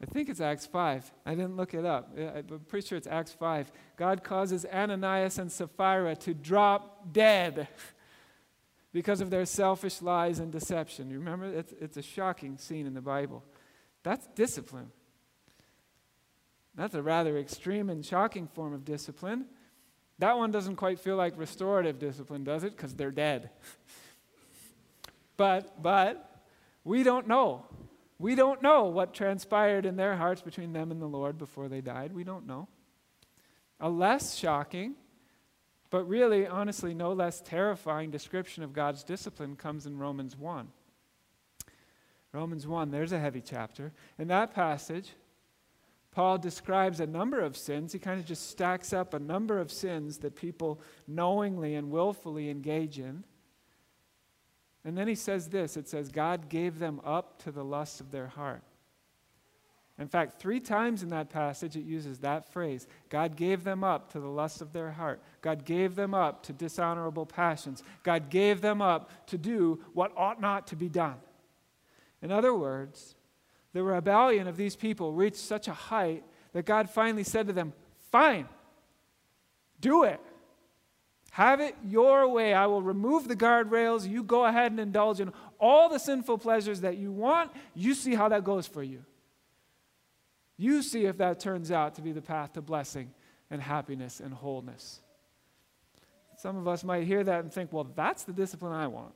I 0.00 0.06
think 0.06 0.28
it's 0.28 0.40
Acts 0.40 0.66
5. 0.66 1.10
I 1.26 1.34
didn't 1.34 1.56
look 1.56 1.74
it 1.74 1.84
up. 1.84 2.16
I'm 2.16 2.60
pretty 2.68 2.86
sure 2.86 2.98
it's 2.98 3.06
Acts 3.06 3.32
5. 3.32 3.72
God 3.96 4.22
causes 4.22 4.64
Ananias 4.64 5.38
and 5.38 5.50
Sapphira 5.50 6.14
to 6.16 6.34
drop 6.34 7.12
dead 7.12 7.66
because 8.92 9.20
of 9.20 9.30
their 9.30 9.44
selfish 9.44 10.00
lies 10.00 10.38
and 10.38 10.52
deception. 10.52 11.10
You 11.10 11.18
remember? 11.18 11.46
It's, 11.46 11.72
it's 11.80 11.96
a 11.96 12.02
shocking 12.02 12.58
scene 12.58 12.86
in 12.86 12.94
the 12.94 13.00
Bible. 13.00 13.42
That's 14.04 14.26
discipline. 14.36 14.92
That's 16.78 16.94
a 16.94 17.02
rather 17.02 17.36
extreme 17.36 17.90
and 17.90 18.06
shocking 18.06 18.46
form 18.46 18.72
of 18.72 18.84
discipline. 18.84 19.46
That 20.20 20.38
one 20.38 20.52
doesn't 20.52 20.76
quite 20.76 21.00
feel 21.00 21.16
like 21.16 21.36
restorative 21.36 21.98
discipline, 21.98 22.44
does 22.44 22.62
it? 22.62 22.76
Because 22.76 22.94
they're 22.94 23.10
dead. 23.10 23.50
but, 25.36 25.82
but, 25.82 26.40
we 26.84 27.02
don't 27.02 27.26
know. 27.26 27.66
We 28.20 28.36
don't 28.36 28.62
know 28.62 28.84
what 28.84 29.12
transpired 29.12 29.86
in 29.86 29.96
their 29.96 30.16
hearts 30.16 30.40
between 30.40 30.72
them 30.72 30.92
and 30.92 31.02
the 31.02 31.08
Lord 31.08 31.36
before 31.36 31.68
they 31.68 31.80
died. 31.80 32.12
We 32.12 32.22
don't 32.22 32.46
know. 32.46 32.68
A 33.80 33.90
less 33.90 34.36
shocking, 34.36 34.94
but 35.90 36.08
really, 36.08 36.46
honestly, 36.46 36.94
no 36.94 37.12
less 37.12 37.40
terrifying 37.40 38.12
description 38.12 38.62
of 38.62 38.72
God's 38.72 39.02
discipline 39.02 39.56
comes 39.56 39.84
in 39.84 39.98
Romans 39.98 40.36
1. 40.36 40.68
Romans 42.32 42.68
1, 42.68 42.92
there's 42.92 43.12
a 43.12 43.18
heavy 43.18 43.40
chapter. 43.40 43.92
In 44.16 44.28
that 44.28 44.54
passage, 44.54 45.14
Paul 46.18 46.36
describes 46.36 46.98
a 46.98 47.06
number 47.06 47.38
of 47.38 47.56
sins. 47.56 47.92
He 47.92 48.00
kind 48.00 48.18
of 48.18 48.26
just 48.26 48.50
stacks 48.50 48.92
up 48.92 49.14
a 49.14 49.20
number 49.20 49.60
of 49.60 49.70
sins 49.70 50.18
that 50.18 50.34
people 50.34 50.80
knowingly 51.06 51.76
and 51.76 51.92
willfully 51.92 52.50
engage 52.50 52.98
in. 52.98 53.22
And 54.84 54.98
then 54.98 55.06
he 55.06 55.14
says 55.14 55.46
this 55.46 55.76
it 55.76 55.86
says, 55.86 56.08
God 56.08 56.48
gave 56.48 56.80
them 56.80 57.00
up 57.04 57.40
to 57.44 57.52
the 57.52 57.64
lust 57.64 58.00
of 58.00 58.10
their 58.10 58.26
heart. 58.26 58.64
In 59.96 60.08
fact, 60.08 60.40
three 60.40 60.58
times 60.58 61.04
in 61.04 61.10
that 61.10 61.30
passage 61.30 61.76
it 61.76 61.84
uses 61.84 62.18
that 62.18 62.52
phrase 62.52 62.88
God 63.10 63.36
gave 63.36 63.62
them 63.62 63.84
up 63.84 64.10
to 64.10 64.18
the 64.18 64.26
lust 64.26 64.60
of 64.60 64.72
their 64.72 64.90
heart. 64.90 65.22
God 65.40 65.64
gave 65.64 65.94
them 65.94 66.14
up 66.14 66.42
to 66.46 66.52
dishonorable 66.52 67.26
passions. 67.26 67.84
God 68.02 68.28
gave 68.28 68.60
them 68.60 68.82
up 68.82 69.08
to 69.28 69.38
do 69.38 69.84
what 69.92 70.10
ought 70.16 70.40
not 70.40 70.66
to 70.66 70.74
be 70.74 70.88
done. 70.88 71.18
In 72.20 72.32
other 72.32 72.52
words, 72.52 73.14
the 73.72 73.82
rebellion 73.82 74.46
of 74.46 74.56
these 74.56 74.76
people 74.76 75.12
reached 75.12 75.36
such 75.36 75.68
a 75.68 75.72
height 75.72 76.24
that 76.52 76.64
God 76.64 76.88
finally 76.88 77.24
said 77.24 77.46
to 77.48 77.52
them, 77.52 77.72
Fine, 78.10 78.48
do 79.80 80.04
it. 80.04 80.20
Have 81.30 81.60
it 81.60 81.76
your 81.86 82.26
way. 82.28 82.54
I 82.54 82.66
will 82.66 82.82
remove 82.82 83.28
the 83.28 83.36
guardrails. 83.36 84.08
You 84.08 84.22
go 84.22 84.46
ahead 84.46 84.72
and 84.72 84.80
indulge 84.80 85.20
in 85.20 85.32
all 85.60 85.88
the 85.88 85.98
sinful 85.98 86.38
pleasures 86.38 86.80
that 86.80 86.96
you 86.96 87.12
want. 87.12 87.52
You 87.74 87.94
see 87.94 88.14
how 88.14 88.28
that 88.30 88.44
goes 88.44 88.66
for 88.66 88.82
you. 88.82 89.04
You 90.56 90.82
see 90.82 91.04
if 91.04 91.18
that 91.18 91.38
turns 91.38 91.70
out 91.70 91.94
to 91.94 92.02
be 92.02 92.12
the 92.12 92.22
path 92.22 92.54
to 92.54 92.62
blessing 92.62 93.12
and 93.50 93.62
happiness 93.62 94.20
and 94.20 94.34
wholeness. 94.34 95.00
Some 96.38 96.56
of 96.56 96.66
us 96.66 96.82
might 96.82 97.04
hear 97.04 97.22
that 97.22 97.40
and 97.40 97.52
think, 97.52 97.72
well, 97.72 97.88
that's 97.94 98.24
the 98.24 98.32
discipline 98.32 98.72
I 98.72 98.88
want. 98.88 99.14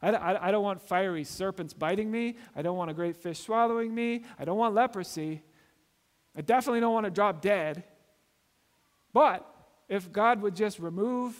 I, 0.00 0.10
I, 0.10 0.48
I, 0.48 0.50
don't 0.50 0.62
want 0.62 0.80
fiery 0.80 1.24
serpents 1.24 1.74
biting 1.74 2.10
me. 2.10 2.36
I 2.54 2.62
don't 2.62 2.76
want 2.76 2.90
a 2.90 2.94
great 2.94 3.16
fish 3.16 3.40
swallowing 3.40 3.94
me. 3.94 4.24
I 4.38 4.44
don't 4.44 4.58
want 4.58 4.74
leprosy. 4.74 5.42
I 6.36 6.40
definitely 6.40 6.80
don't 6.80 6.94
want 6.94 7.04
to 7.04 7.10
drop 7.10 7.42
dead. 7.42 7.84
But 9.12 9.46
if 9.88 10.12
God 10.12 10.42
would 10.42 10.54
just 10.54 10.78
remove 10.78 11.36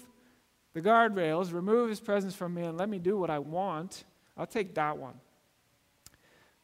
the 0.72 0.80
guardrails, 0.80 1.52
remove 1.52 1.88
his 1.88 2.00
presence 2.00 2.34
from 2.34 2.54
me, 2.54 2.62
and 2.62 2.76
let 2.76 2.88
me 2.88 2.98
do 2.98 3.16
what 3.16 3.30
I 3.30 3.38
want, 3.38 4.04
I'll 4.36 4.46
take 4.46 4.74
that 4.74 4.98
one. 4.98 5.14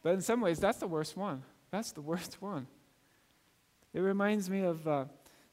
But 0.02 0.14
in 0.14 0.20
some 0.20 0.40
ways, 0.40 0.58
that's 0.58 0.78
the 0.78 0.86
worst 0.86 1.16
one. 1.16 1.42
That's 1.70 1.92
the 1.92 2.02
worst 2.02 2.36
one. 2.40 2.66
It 3.92 4.00
reminds 4.00 4.50
me 4.50 4.62
of 4.62 4.86
uh, 4.86 5.04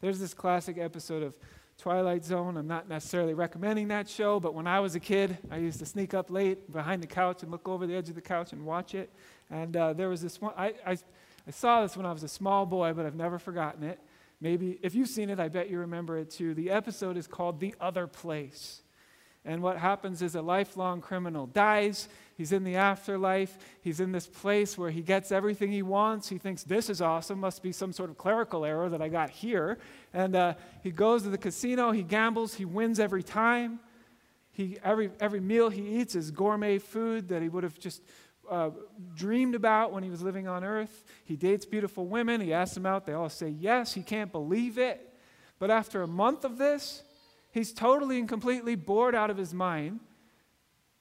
there's 0.01 0.19
this 0.19 0.34
classic 0.34 0.77
episode 0.77 1.23
of 1.23 1.38
Twilight 1.82 2.24
Zone. 2.24 2.58
I'm 2.58 2.67
not 2.67 2.88
necessarily 2.88 3.34
recommending 3.34 3.88
that 3.88 4.08
show, 4.08 4.39
but 4.39 4.54
when 4.54 4.67
I 4.67 4.80
was 4.80 4.94
a 4.94 5.00
kid, 5.00 5.39
I 5.50 5.58
used 5.58 5.80
to 5.80 5.86
sneak 5.88 6.13
up 6.13 6.30
late 6.30 6.72
behind 6.72 7.02
the 7.02 7.08
couch 7.08 7.41
and 7.41 7.52
look 7.52 7.67
over 7.67 7.88
the 7.88 7.96
edge 7.96 8.08
of 8.08 8.13
the 8.13 8.22
couch 8.22 8.54
and 8.54 8.63
watch 8.63 8.94
it. 8.94 9.10
And 9.50 9.76
uh, 9.76 9.94
there 9.94 10.08
was 10.08 10.22
this 10.22 10.39
one, 10.39 10.54
I, 10.56 10.76
I, 10.86 10.91
I 10.91 11.50
saw 11.50 11.82
this 11.82 11.98
when 11.98 12.06
I 12.06 12.12
was 12.12 12.22
a 12.22 12.28
small 12.28 12.67
boy, 12.67 12.94
but 12.94 13.08
I've 13.08 13.15
never 13.15 13.39
forgotten 13.39 13.82
it. 13.82 14.00
Maybe 14.39 14.78
if 14.84 14.94
you've 14.94 15.10
seen 15.10 15.32
it, 15.32 15.39
I 15.39 15.48
bet 15.48 15.72
you 15.72 15.80
remember 15.80 16.20
it 16.20 16.30
too. 16.30 16.54
The 16.54 16.70
episode 16.70 17.17
is 17.17 17.26
called 17.26 17.60
The 17.60 17.74
Other 17.82 18.06
Place. 18.06 18.84
And 19.43 19.63
what 19.63 19.77
happens 19.77 20.21
is 20.21 20.36
a 20.36 20.41
lifelong 20.41 21.01
criminal 21.01 21.47
dies. 21.47 22.08
He's 22.38 22.51
in 22.51 22.63
the 22.63 22.75
afterlife. 22.75 23.58
He's 23.82 23.99
in 23.99 24.12
this 24.12 24.27
place 24.27 24.77
where 24.77 24.91
he 24.91 25.01
gets 25.01 25.32
everything 25.32 25.71
he 25.71 25.82
wants. 25.82 26.30
He 26.30 26.38
thinks, 26.38 26.63
this 26.63 26.89
is 26.89 27.01
awesome. 27.01 27.39
Must 27.39 27.63
be 27.63 27.71
some 27.71 27.91
sort 27.91 28.12
of 28.12 28.17
clerical 28.17 28.65
error 28.65 28.89
that 28.89 29.01
I 29.01 29.10
got 29.10 29.32
here. 29.32 29.80
And 30.13 30.36
uh, 30.36 30.54
he 30.84 30.91
goes 30.91 31.23
to 31.23 31.30
the 31.30 31.39
casino. 31.39 31.91
He 31.91 32.04
gambles. 32.04 32.54
He 32.54 32.65
wins 32.65 32.99
every 32.99 33.23
time. 33.23 33.80
He, 34.51 34.77
every, 34.84 35.10
every 35.19 35.39
meal 35.39 35.69
he 35.69 35.99
eats 35.99 36.13
is 36.13 36.30
gourmet 36.30 36.77
food 36.77 37.30
that 37.30 37.41
he 37.41 37.49
would 37.49 37.63
have 37.63 37.80
just 37.80 38.04
uh, 38.49 38.69
dreamed 39.15 39.56
about 39.56 39.91
when 39.91 40.04
he 40.04 40.10
was 40.10 40.21
living 40.21 40.47
on 40.47 40.63
earth. 40.63 41.04
He 41.25 41.36
dates 41.36 41.65
beautiful 41.65 42.06
women. 42.06 42.41
He 42.41 42.54
asks 42.54 42.75
them 42.75 42.86
out. 42.86 43.06
They 43.06 43.13
all 43.13 43.30
say 43.30 43.49
yes. 43.49 43.93
He 43.93 44.04
can't 44.04 44.32
believe 44.32 44.77
it. 44.77 45.08
But 45.58 45.71
after 45.71 46.01
a 46.01 46.08
month 46.08 46.43
of 46.43 46.58
this, 46.58 47.01
he's 47.51 47.73
totally 47.73 48.19
and 48.19 48.27
completely 48.27 48.75
bored 48.75 49.15
out 49.15 49.29
of 49.29 49.37
his 49.37 49.53
mind. 49.53 49.99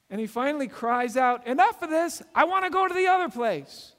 And 0.09 0.19
he 0.19 0.27
finally 0.27 0.67
cries 0.67 1.15
out, 1.15 1.47
Enough 1.47 1.81
of 1.81 1.89
this! 1.89 2.21
I 2.35 2.43
want 2.43 2.65
to 2.65 2.71
go 2.71 2.87
to 2.87 2.93
the 2.93 3.07
other 3.07 3.29
place. 3.29 3.93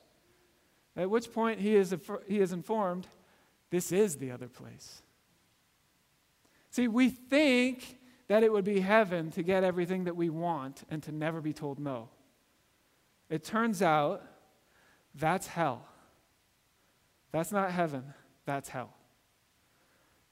At 0.97 1.09
which 1.09 1.33
point 1.33 1.59
he 1.59 1.75
is, 1.75 1.95
he 2.27 2.41
is 2.41 2.53
informed, 2.53 3.09
This 3.71 3.93
is 3.93 4.17
the 4.17 4.31
other 4.31 4.49
place. 4.49 5.03
See, 6.71 6.89
we 6.89 7.09
think 7.09 7.99
that 8.29 8.43
it 8.43 8.53
would 8.53 8.65
be 8.65 8.81
heaven 8.81 9.31
to 9.33 9.43
get 9.43 9.65
everything 9.65 10.05
that 10.05 10.17
we 10.17 10.31
want 10.31 10.85
and 10.91 11.03
to 11.03 11.13
never 11.13 11.41
be 11.41 11.53
told 11.53 11.79
no. 11.79 12.09
It 13.29 13.45
turns 13.45 13.83
out 13.83 14.23
that's 15.15 15.47
hell. 15.47 15.87
That's 17.31 17.53
not 17.53 17.71
heaven, 17.71 18.15
that's 18.45 18.69
hell. 18.69 18.95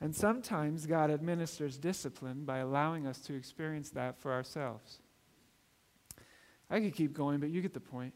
And 0.00 0.14
sometimes 0.14 0.86
God 0.86 1.10
administers 1.10 1.76
discipline 1.76 2.44
by 2.44 2.58
allowing 2.58 3.06
us 3.06 3.18
to 3.20 3.34
experience 3.34 3.90
that 3.90 4.18
for 4.18 4.32
ourselves. 4.32 4.98
I 6.70 6.80
could 6.80 6.94
keep 6.94 7.12
going, 7.12 7.40
but 7.40 7.50
you 7.50 7.60
get 7.60 7.74
the 7.74 7.80
point. 7.80 8.14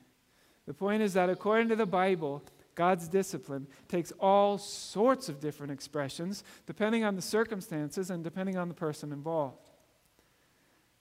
The 0.66 0.74
point 0.74 1.02
is 1.02 1.12
that 1.14 1.28
according 1.28 1.68
to 1.68 1.76
the 1.76 1.86
Bible, 1.86 2.42
God's 2.74 3.08
discipline 3.08 3.66
takes 3.88 4.12
all 4.12 4.58
sorts 4.58 5.28
of 5.28 5.40
different 5.40 5.72
expressions 5.72 6.42
depending 6.66 7.04
on 7.04 7.16
the 7.16 7.22
circumstances 7.22 8.10
and 8.10 8.24
depending 8.24 8.56
on 8.56 8.68
the 8.68 8.74
person 8.74 9.12
involved. 9.12 9.70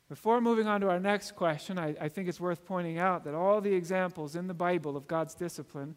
Before 0.10 0.42
moving 0.42 0.68
on 0.68 0.82
to 0.82 0.90
our 0.90 1.00
next 1.00 1.36
question, 1.36 1.80
I, 1.80 1.96
I, 2.00 2.10
think 2.10 2.28
it's 2.28 2.40
worth 2.40 2.66
pointing 2.66 3.00
out 3.00 3.24
that 3.24 3.34
all 3.34 3.62
the 3.62 3.74
examples 3.74 4.36
in 4.36 4.48
the 4.48 4.54
Bible 4.54 4.96
of 4.96 5.08
God's 5.08 5.34
discipline, 5.34 5.96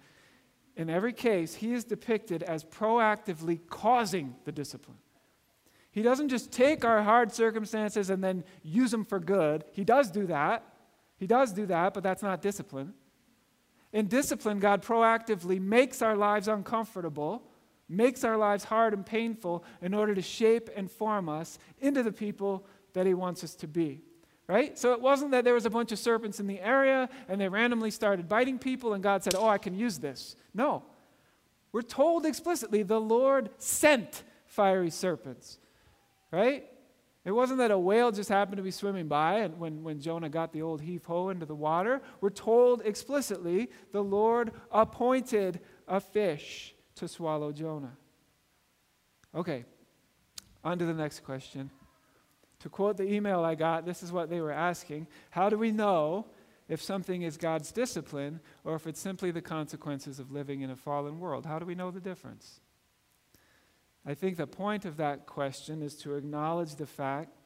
in 0.76 0.90
every 0.90 1.12
case, 1.12 1.54
he 1.54 1.72
is 1.72 1.84
depicted 1.84 2.42
as 2.42 2.62
proactively 2.62 3.60
causing 3.68 4.36
the 4.44 4.52
discipline. 4.52 4.98
He 5.90 6.02
doesn't 6.02 6.28
just 6.28 6.52
take 6.52 6.84
our 6.84 7.02
hard 7.02 7.32
circumstances 7.32 8.10
and 8.10 8.22
then 8.22 8.44
use 8.62 8.90
them 8.90 9.04
for 9.04 9.18
good. 9.18 9.64
He 9.72 9.82
does 9.82 10.10
do 10.10 10.26
that. 10.26 10.62
He 11.16 11.26
does 11.26 11.52
do 11.52 11.64
that, 11.66 11.94
but 11.94 12.02
that's 12.02 12.22
not 12.22 12.42
discipline. 12.42 12.92
In 13.94 14.06
discipline, 14.06 14.58
God 14.58 14.82
proactively 14.82 15.58
makes 15.58 16.02
our 16.02 16.14
lives 16.14 16.48
uncomfortable, 16.48 17.50
makes 17.88 18.24
our 18.24 18.36
lives 18.36 18.64
hard 18.64 18.92
and 18.92 19.06
painful 19.06 19.64
in 19.80 19.94
order 19.94 20.14
to 20.14 20.20
shape 20.20 20.68
and 20.76 20.90
form 20.90 21.30
us 21.30 21.58
into 21.78 22.02
the 22.02 22.12
people 22.12 22.66
that 22.92 23.06
He 23.06 23.14
wants 23.14 23.42
us 23.42 23.54
to 23.54 23.66
be. 23.66 24.02
Right? 24.48 24.78
So 24.78 24.92
it 24.92 25.00
wasn't 25.00 25.32
that 25.32 25.44
there 25.44 25.54
was 25.54 25.66
a 25.66 25.70
bunch 25.70 25.90
of 25.90 25.98
serpents 25.98 26.38
in 26.38 26.46
the 26.46 26.61
area 26.61 27.09
and 27.28 27.40
they 27.40 27.48
randomly 27.48 27.90
started 27.90 28.28
biting 28.28 28.59
people 28.59 28.94
and 28.94 29.02
God 29.02 29.24
said, 29.24 29.35
Oh, 29.35 29.48
I 29.48 29.59
can 29.59 29.74
use 29.74 29.98
this. 29.98 30.37
No. 30.54 30.85
We're 31.72 31.82
told 31.82 32.24
explicitly 32.24 32.85
the 32.85 33.00
Lord 33.00 33.50
sent 33.59 34.22
fiery 34.46 34.90
serpents. 34.90 35.59
Right? 36.30 36.66
It 37.26 37.32
wasn't 37.32 37.59
that 37.59 37.72
a 37.72 37.78
whale 37.78 38.12
just 38.12 38.28
happened 38.28 38.59
to 38.59 38.62
be 38.62 38.70
swimming 38.70 39.09
by 39.09 39.40
and 39.40 39.59
when, 39.59 39.82
when 39.82 40.00
Jonah 40.00 40.28
got 40.28 40.52
the 40.52 40.62
old 40.62 40.80
heave 40.80 41.04
ho 41.04 41.30
into 41.30 41.44
the 41.44 41.56
water. 41.56 42.00
We're 42.20 42.30
told 42.30 42.82
explicitly 42.85 43.68
the 43.90 44.02
Lord 44.02 44.52
appointed 44.70 45.59
a 45.88 45.98
fish 45.98 46.72
to 46.94 47.09
swallow 47.09 47.50
Jonah. 47.50 47.96
Okay, 49.35 49.64
on 50.62 50.78
to 50.78 50.87
the 50.87 50.94
next 50.94 51.24
question. 51.24 51.68
To 52.66 52.70
quote 52.70 52.96
the 52.96 53.09
email 53.09 53.44
I 53.44 53.55
got, 53.55 53.87
this 53.87 54.02
is 54.02 54.11
what 54.11 54.29
they 54.29 54.40
were 54.40 54.50
asking 54.50 55.07
How 55.31 55.48
do 55.48 55.57
we 55.57 55.70
know 55.70 56.26
if 56.68 56.83
something 56.83 57.22
is 57.22 57.37
God's 57.37 57.70
discipline 57.70 58.40
or 58.64 58.74
if 58.74 58.88
it's 58.88 58.98
simply 58.98 59.31
the 59.31 59.40
consequences 59.40 60.18
of 60.18 60.33
living 60.33 60.62
in 60.62 60.70
a 60.70 60.74
fallen 60.74 61.20
world? 61.20 61.46
How 61.46 61.61
do 61.61 61.64
we 61.64 61.76
know 61.76 61.92
the 61.92 62.00
difference? 62.00 62.59
I 64.05 64.14
think 64.14 64.37
the 64.37 64.48
point 64.48 64.85
of 64.85 64.96
that 64.96 65.26
question 65.26 65.81
is 65.81 65.94
to 65.98 66.16
acknowledge 66.16 66.74
the 66.74 66.88
fact 66.88 67.37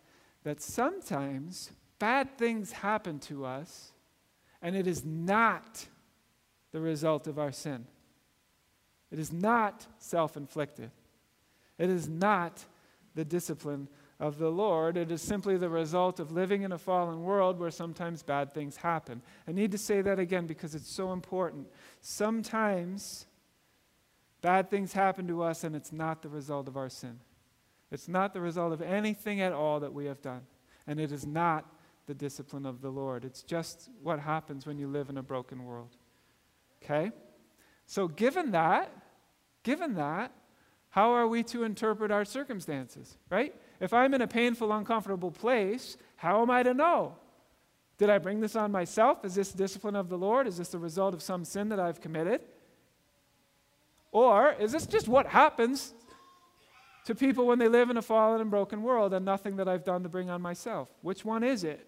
that 0.43 0.63
sometimes 0.63 1.71
bad 1.99 2.39
things 2.39 2.73
happen 2.73 3.19
to 3.19 3.45
us 3.45 3.93
and 4.63 4.75
it 4.75 4.87
is 4.87 5.05
not 5.05 5.85
the 6.73 6.81
result 6.81 7.27
of 7.27 7.39
our 7.39 7.53
sin. 7.53 7.85
It 9.11 9.19
is 9.19 9.35
not 9.35 9.87
self 9.99 10.39
inflicted. 10.39 10.93
It 11.77 11.91
is 11.91 12.09
not 12.09 12.65
the 13.15 13.27
discipline 13.27 13.87
of 14.21 14.39
the 14.39 14.51
Lord. 14.51 14.99
It 14.99 15.11
is 15.11 15.23
simply 15.23 15.57
the 15.57 15.71
result 15.71 16.21
of 16.21 16.31
living 16.31 16.63
in 16.63 16.73
a 16.73 16.79
fallen 16.79 17.23
world 17.23 17.59
where 17.59 17.71
sometimes 17.71 18.23
bad 18.23 18.53
things 18.53 18.77
happen. 18.77 19.23
I 19.49 19.53
need 19.53 19.73
to 19.73 19.79
say 19.79 20.03
that 20.03 20.19
again 20.19 20.47
because 20.47 20.75
it's 20.75 20.91
so 20.91 21.13
important. 21.13 21.67
Sometimes 22.03 23.27
bad 24.43 24.71
things 24.71 24.93
happen 24.93 25.27
to 25.29 25.43
us 25.43 25.65
and 25.65 25.75
it's 25.75 25.91
not 25.91 26.21
the 26.21 26.29
result 26.29 26.69
of 26.69 26.77
our 26.77 26.91
sin. 26.91 27.19
It's 27.91 28.09
not 28.09 28.35
the 28.35 28.41
result 28.41 28.73
of 28.75 28.83
anything 28.83 29.41
at 29.41 29.53
all 29.53 29.81
that 29.81 29.93
we 29.93 30.05
have 30.05 30.21
done. 30.21 30.43
And 30.87 31.01
it 31.01 31.13
is 31.13 31.27
not 31.27 31.67
the 32.07 32.15
discipline 32.15 32.67
of 32.67 32.83
the 32.83 32.91
Lord. 32.91 33.25
It's 33.25 33.43
just 33.43 33.89
what 34.03 34.21
happens 34.21 34.67
when 34.67 34.79
you 34.79 34.87
live 34.87 35.09
in 35.09 35.17
a 35.17 35.23
broken 35.23 35.65
world. 35.65 35.97
Okay? 36.83 37.11
So, 37.87 38.07
given 38.07 38.53
that, 38.53 38.93
given 39.63 39.95
that, 39.95 40.33
how 40.91 41.13
are 41.13 41.27
we 41.27 41.43
to 41.45 41.65
interpret 41.65 42.11
our 42.11 42.25
circumstances, 42.25 43.17
right? 43.31 43.55
If 43.81 43.95
I'm 43.95 44.13
in 44.15 44.21
a 44.21 44.27
painful, 44.27 44.73
uncomfortable 44.73 45.31
place, 45.31 45.97
how 46.17 46.43
am 46.43 46.51
I 46.51 46.63
to 46.63 46.75
know? 46.75 47.15
Did 47.97 48.11
I 48.11 48.19
bring 48.19 48.41
this 48.41 48.57
on 48.57 48.71
myself? 48.71 49.25
Is 49.25 49.35
this 49.35 49.53
discipline 49.53 49.97
of 49.97 50.09
the 50.09 50.19
Lord? 50.19 50.47
Is 50.47 50.59
this 50.59 50.69
the 50.69 50.79
result 50.79 51.15
of 51.15 51.23
some 51.23 51.45
sin 51.45 51.69
that 51.71 51.81
I've 51.81 52.01
committed? 52.01 52.43
Or 54.13 54.53
is 54.59 54.73
this 54.73 54.87
just 54.87 55.09
what 55.09 55.27
happens 55.27 55.95
to 57.05 57.15
people 57.15 57.47
when 57.47 57.59
they 57.59 57.69
live 57.69 57.91
in 57.91 57.97
a 57.97 58.03
fallen 58.03 58.41
and 58.41 58.51
broken 58.51 58.83
world 58.83 59.15
and 59.15 59.25
nothing 59.25 59.57
that 59.57 59.69
I've 59.69 59.85
done 59.85 60.03
to 60.03 60.09
bring 60.09 60.31
on 60.31 60.43
myself? 60.43 60.89
Which 61.03 61.25
one 61.25 61.43
is 61.43 61.65
it? 61.65 61.87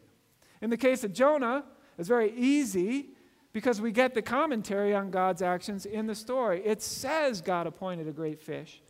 In 0.60 0.70
the 0.70 0.76
case 0.76 1.04
of 1.04 1.12
Jonah, 1.12 1.64
it's 1.98 2.08
very 2.08 2.32
easy 2.32 3.08
because 3.52 3.80
we 3.80 3.92
get 3.92 4.14
the 4.14 4.22
commentary 4.22 4.94
on 4.94 5.10
God's 5.10 5.42
actions 5.42 5.84
in 5.84 6.06
the 6.06 6.14
story. 6.14 6.62
It 6.64 6.80
says 6.80 7.40
God 7.40 7.66
appointed 7.66 8.08
a 8.08 8.12
great 8.12 8.40
fish. 8.40 8.80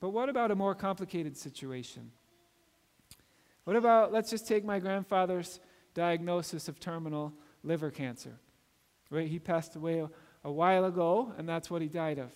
But 0.00 0.10
what 0.10 0.28
about 0.28 0.50
a 0.50 0.54
more 0.54 0.74
complicated 0.74 1.36
situation? 1.36 2.10
What 3.64 3.76
about, 3.76 4.12
let's 4.12 4.30
just 4.30 4.48
take 4.48 4.64
my 4.64 4.78
grandfather's 4.78 5.60
diagnosis 5.94 6.68
of 6.68 6.80
terminal 6.80 7.32
liver 7.62 7.90
cancer. 7.90 8.38
Right? 9.10 9.28
He 9.28 9.38
passed 9.38 9.76
away 9.76 10.00
a, 10.00 10.10
a 10.44 10.52
while 10.52 10.84
ago, 10.84 11.32
and 11.36 11.48
that's 11.48 11.70
what 11.70 11.82
he 11.82 11.88
died 11.88 12.18
of. 12.18 12.32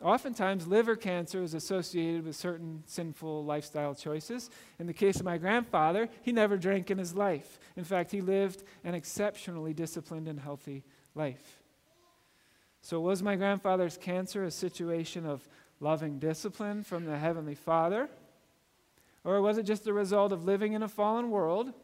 Oftentimes, 0.00 0.66
liver 0.66 0.94
cancer 0.94 1.42
is 1.42 1.54
associated 1.54 2.24
with 2.24 2.36
certain 2.36 2.84
sinful 2.86 3.44
lifestyle 3.44 3.96
choices. 3.96 4.48
In 4.78 4.86
the 4.86 4.92
case 4.92 5.16
of 5.16 5.24
my 5.24 5.38
grandfather, 5.38 6.08
he 6.22 6.30
never 6.30 6.56
drank 6.56 6.90
in 6.90 6.98
his 6.98 7.14
life. 7.14 7.58
In 7.76 7.82
fact, 7.82 8.12
he 8.12 8.20
lived 8.20 8.62
an 8.84 8.94
exceptionally 8.94 9.74
disciplined 9.74 10.28
and 10.28 10.38
healthy 10.38 10.84
life. 11.16 11.62
So, 12.80 13.00
was 13.00 13.24
my 13.24 13.34
grandfather's 13.34 13.96
cancer 13.96 14.44
a 14.44 14.52
situation 14.52 15.26
of 15.26 15.46
loving 15.80 16.20
discipline 16.20 16.84
from 16.84 17.04
the 17.04 17.18
Heavenly 17.18 17.56
Father? 17.56 18.08
Or 19.28 19.42
was 19.42 19.58
it 19.58 19.64
just 19.64 19.84
the 19.84 19.92
result 19.92 20.32
of 20.32 20.46
living 20.46 20.72
in 20.72 20.82
a 20.82 20.88
fallen 20.88 21.28
world, 21.28 21.74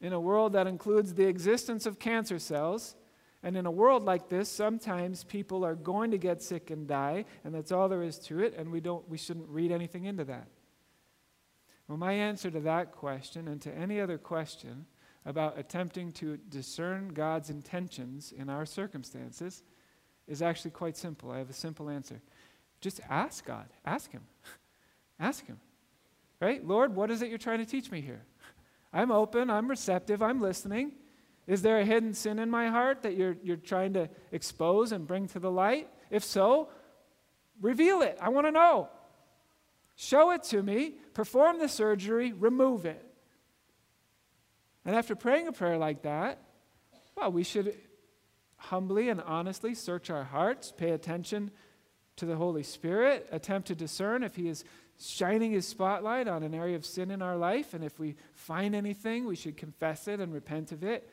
in 0.00 0.12
a 0.12 0.20
world 0.20 0.52
that 0.52 0.68
includes 0.68 1.14
the 1.14 1.24
existence 1.24 1.84
of 1.84 1.98
cancer 1.98 2.38
cells? 2.38 2.94
And 3.42 3.56
in 3.56 3.66
a 3.66 3.72
world 3.72 4.04
like 4.04 4.28
this, 4.28 4.48
sometimes 4.48 5.24
people 5.24 5.64
are 5.64 5.74
going 5.74 6.12
to 6.12 6.16
get 6.16 6.40
sick 6.40 6.70
and 6.70 6.86
die, 6.86 7.24
and 7.42 7.52
that's 7.52 7.72
all 7.72 7.88
there 7.88 8.04
is 8.04 8.20
to 8.20 8.38
it, 8.38 8.54
and 8.56 8.70
we, 8.70 8.78
don't, 8.78 9.08
we 9.08 9.18
shouldn't 9.18 9.48
read 9.48 9.72
anything 9.72 10.04
into 10.04 10.22
that. 10.26 10.46
Well, 11.88 11.98
my 11.98 12.12
answer 12.12 12.52
to 12.52 12.60
that 12.60 12.92
question 12.92 13.48
and 13.48 13.60
to 13.62 13.74
any 13.74 14.00
other 14.00 14.16
question 14.16 14.86
about 15.26 15.58
attempting 15.58 16.12
to 16.12 16.36
discern 16.36 17.08
God's 17.08 17.50
intentions 17.50 18.30
in 18.30 18.48
our 18.48 18.64
circumstances 18.64 19.64
is 20.28 20.40
actually 20.40 20.70
quite 20.70 20.96
simple. 20.96 21.32
I 21.32 21.38
have 21.38 21.50
a 21.50 21.52
simple 21.52 21.90
answer. 21.90 22.22
Just 22.80 23.00
ask 23.10 23.44
God. 23.44 23.66
Ask 23.84 24.12
Him. 24.12 24.22
ask 25.18 25.44
Him. 25.44 25.58
Right? 26.40 26.64
Lord, 26.64 26.94
what 26.94 27.10
is 27.10 27.22
it 27.22 27.28
you're 27.28 27.38
trying 27.38 27.58
to 27.58 27.66
teach 27.66 27.90
me 27.90 28.00
here? 28.00 28.22
I'm 28.92 29.10
open, 29.10 29.50
I'm 29.50 29.68
receptive, 29.68 30.22
I'm 30.22 30.40
listening. 30.40 30.92
Is 31.46 31.62
there 31.62 31.80
a 31.80 31.84
hidden 31.84 32.14
sin 32.14 32.38
in 32.38 32.50
my 32.50 32.68
heart 32.68 33.02
that 33.02 33.16
you're, 33.16 33.36
you're 33.42 33.56
trying 33.56 33.94
to 33.94 34.08
expose 34.32 34.92
and 34.92 35.06
bring 35.06 35.26
to 35.28 35.38
the 35.38 35.50
light? 35.50 35.88
If 36.10 36.22
so, 36.22 36.68
reveal 37.60 38.02
it. 38.02 38.18
I 38.20 38.28
want 38.28 38.46
to 38.46 38.50
know. 38.50 38.88
Show 39.96 40.30
it 40.30 40.44
to 40.44 40.62
me, 40.62 40.94
perform 41.14 41.58
the 41.58 41.68
surgery, 41.68 42.32
remove 42.32 42.86
it. 42.86 43.04
And 44.84 44.94
after 44.94 45.16
praying 45.16 45.48
a 45.48 45.52
prayer 45.52 45.76
like 45.76 46.02
that, 46.02 46.38
well, 47.16 47.32
we 47.32 47.42
should 47.42 47.74
humbly 48.56 49.08
and 49.08 49.20
honestly 49.20 49.74
search 49.74 50.10
our 50.10 50.24
hearts, 50.24 50.72
pay 50.76 50.90
attention 50.90 51.50
to 52.16 52.26
the 52.26 52.36
Holy 52.36 52.62
Spirit, 52.62 53.26
attempt 53.32 53.68
to 53.68 53.74
discern 53.74 54.22
if 54.22 54.36
He 54.36 54.48
is 54.48 54.64
shining 54.98 55.52
His 55.52 55.66
spotlight 55.66 56.28
on 56.28 56.42
an 56.42 56.54
area 56.54 56.76
of 56.76 56.84
sin 56.84 57.10
in 57.10 57.22
our 57.22 57.36
life. 57.36 57.74
And 57.74 57.84
if 57.84 57.98
we 57.98 58.16
find 58.34 58.74
anything, 58.74 59.24
we 59.24 59.36
should 59.36 59.56
confess 59.56 60.08
it 60.08 60.20
and 60.20 60.32
repent 60.32 60.72
of 60.72 60.82
it 60.82 61.08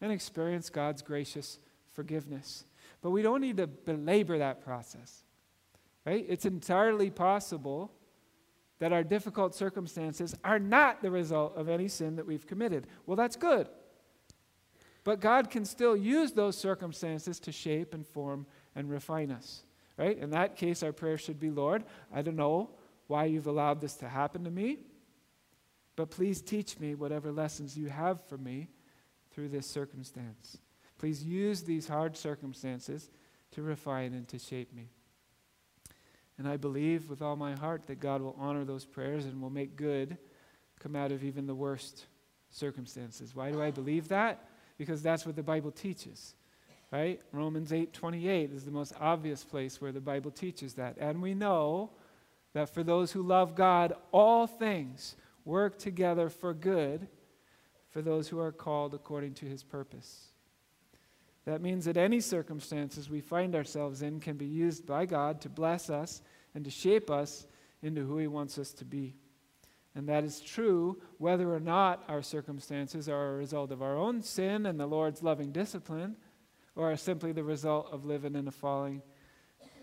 and 0.00 0.12
experience 0.12 0.70
God's 0.70 1.02
gracious 1.02 1.58
forgiveness. 1.92 2.64
But 3.02 3.10
we 3.10 3.22
don't 3.22 3.40
need 3.40 3.56
to 3.56 3.66
belabor 3.66 4.38
that 4.38 4.62
process, 4.62 5.22
right? 6.04 6.24
It's 6.28 6.44
entirely 6.44 7.10
possible 7.10 7.92
that 8.78 8.92
our 8.92 9.04
difficult 9.04 9.54
circumstances 9.54 10.34
are 10.44 10.58
not 10.58 11.02
the 11.02 11.10
result 11.10 11.56
of 11.56 11.68
any 11.68 11.88
sin 11.88 12.16
that 12.16 12.26
we've 12.26 12.46
committed. 12.46 12.86
Well, 13.06 13.16
that's 13.16 13.36
good. 13.36 13.68
But 15.02 15.20
God 15.20 15.50
can 15.50 15.64
still 15.64 15.96
use 15.96 16.32
those 16.32 16.56
circumstances 16.56 17.40
to 17.40 17.52
shape 17.52 17.94
and 17.94 18.06
form 18.06 18.46
and 18.74 18.90
refine 18.90 19.30
us 19.30 19.64
right? 20.00 20.16
In 20.16 20.30
that 20.30 20.56
case, 20.56 20.82
our 20.82 20.92
prayer 20.92 21.18
should 21.18 21.38
be 21.38 21.50
Lord, 21.50 21.84
I 22.12 22.22
don't 22.22 22.36
know 22.36 22.70
why 23.10 23.24
you've 23.24 23.46
allowed 23.48 23.80
this 23.80 23.94
to 23.96 24.08
happen 24.08 24.44
to 24.44 24.50
me, 24.50 24.78
but 25.96 26.10
please 26.10 26.40
teach 26.40 26.78
me 26.78 26.94
whatever 26.94 27.32
lessons 27.32 27.76
you 27.76 27.88
have 27.88 28.22
for 28.28 28.38
me 28.38 28.68
through 29.32 29.48
this 29.48 29.66
circumstance. 29.66 30.58
Please 30.96 31.24
use 31.24 31.62
these 31.62 31.88
hard 31.88 32.16
circumstances 32.16 33.10
to 33.50 33.62
refine 33.62 34.12
and 34.12 34.28
to 34.28 34.38
shape 34.38 34.72
me. 34.72 34.90
And 36.38 36.46
I 36.46 36.56
believe 36.56 37.10
with 37.10 37.20
all 37.20 37.36
my 37.36 37.54
heart 37.54 37.86
that 37.88 38.00
God 38.00 38.22
will 38.22 38.36
honor 38.38 38.64
those 38.64 38.86
prayers 38.86 39.26
and 39.26 39.42
will 39.42 39.50
make 39.50 39.74
good 39.76 40.16
come 40.78 40.94
out 40.94 41.10
of 41.10 41.24
even 41.24 41.46
the 41.46 41.54
worst 41.54 42.06
circumstances. 42.50 43.34
Why 43.34 43.50
do 43.50 43.60
I 43.60 43.72
believe 43.72 44.08
that? 44.08 44.48
Because 44.78 45.02
that's 45.02 45.26
what 45.26 45.36
the 45.36 45.42
Bible 45.42 45.72
teaches 45.72 46.34
right? 46.90 47.20
Romans 47.32 47.72
8:28 47.72 48.52
is 48.52 48.64
the 48.64 48.70
most 48.70 48.92
obvious 48.98 49.44
place 49.44 49.80
where 49.80 49.92
the 49.92 50.00
Bible 50.00 50.30
teaches 50.30 50.74
that. 50.74 50.96
And 50.98 51.22
we 51.22 51.34
know 51.34 51.90
that 52.52 52.72
for 52.72 52.82
those 52.82 53.12
who 53.12 53.22
love 53.22 53.54
God, 53.54 53.92
all 54.12 54.46
things 54.46 55.16
work 55.44 55.78
together 55.78 56.28
for 56.28 56.52
good 56.52 57.08
for 57.90 58.02
those 58.02 58.28
who 58.28 58.38
are 58.38 58.52
called 58.52 58.94
according 58.94 59.34
to 59.34 59.46
his 59.46 59.62
purpose. 59.62 60.28
That 61.44 61.62
means 61.62 61.86
that 61.86 61.96
any 61.96 62.20
circumstances 62.20 63.10
we 63.10 63.20
find 63.20 63.54
ourselves 63.54 64.02
in 64.02 64.20
can 64.20 64.36
be 64.36 64.46
used 64.46 64.86
by 64.86 65.06
God 65.06 65.40
to 65.42 65.48
bless 65.48 65.90
us 65.90 66.22
and 66.54 66.64
to 66.64 66.70
shape 66.70 67.10
us 67.10 67.46
into 67.82 68.04
who 68.04 68.18
he 68.18 68.26
wants 68.26 68.58
us 68.58 68.72
to 68.74 68.84
be. 68.84 69.16
And 69.94 70.08
that 70.08 70.22
is 70.22 70.40
true 70.40 71.00
whether 71.18 71.52
or 71.52 71.60
not 71.60 72.04
our 72.08 72.22
circumstances 72.22 73.08
are 73.08 73.34
a 73.34 73.36
result 73.36 73.72
of 73.72 73.82
our 73.82 73.96
own 73.96 74.22
sin 74.22 74.66
and 74.66 74.78
the 74.78 74.86
Lord's 74.86 75.22
loving 75.22 75.50
discipline 75.50 76.16
or 76.76 76.92
are 76.92 76.96
simply 76.96 77.32
the 77.32 77.42
result 77.42 77.88
of 77.90 78.04
living 78.04 78.36
in 78.36 78.46
a 78.46 78.52
falling 78.52 79.02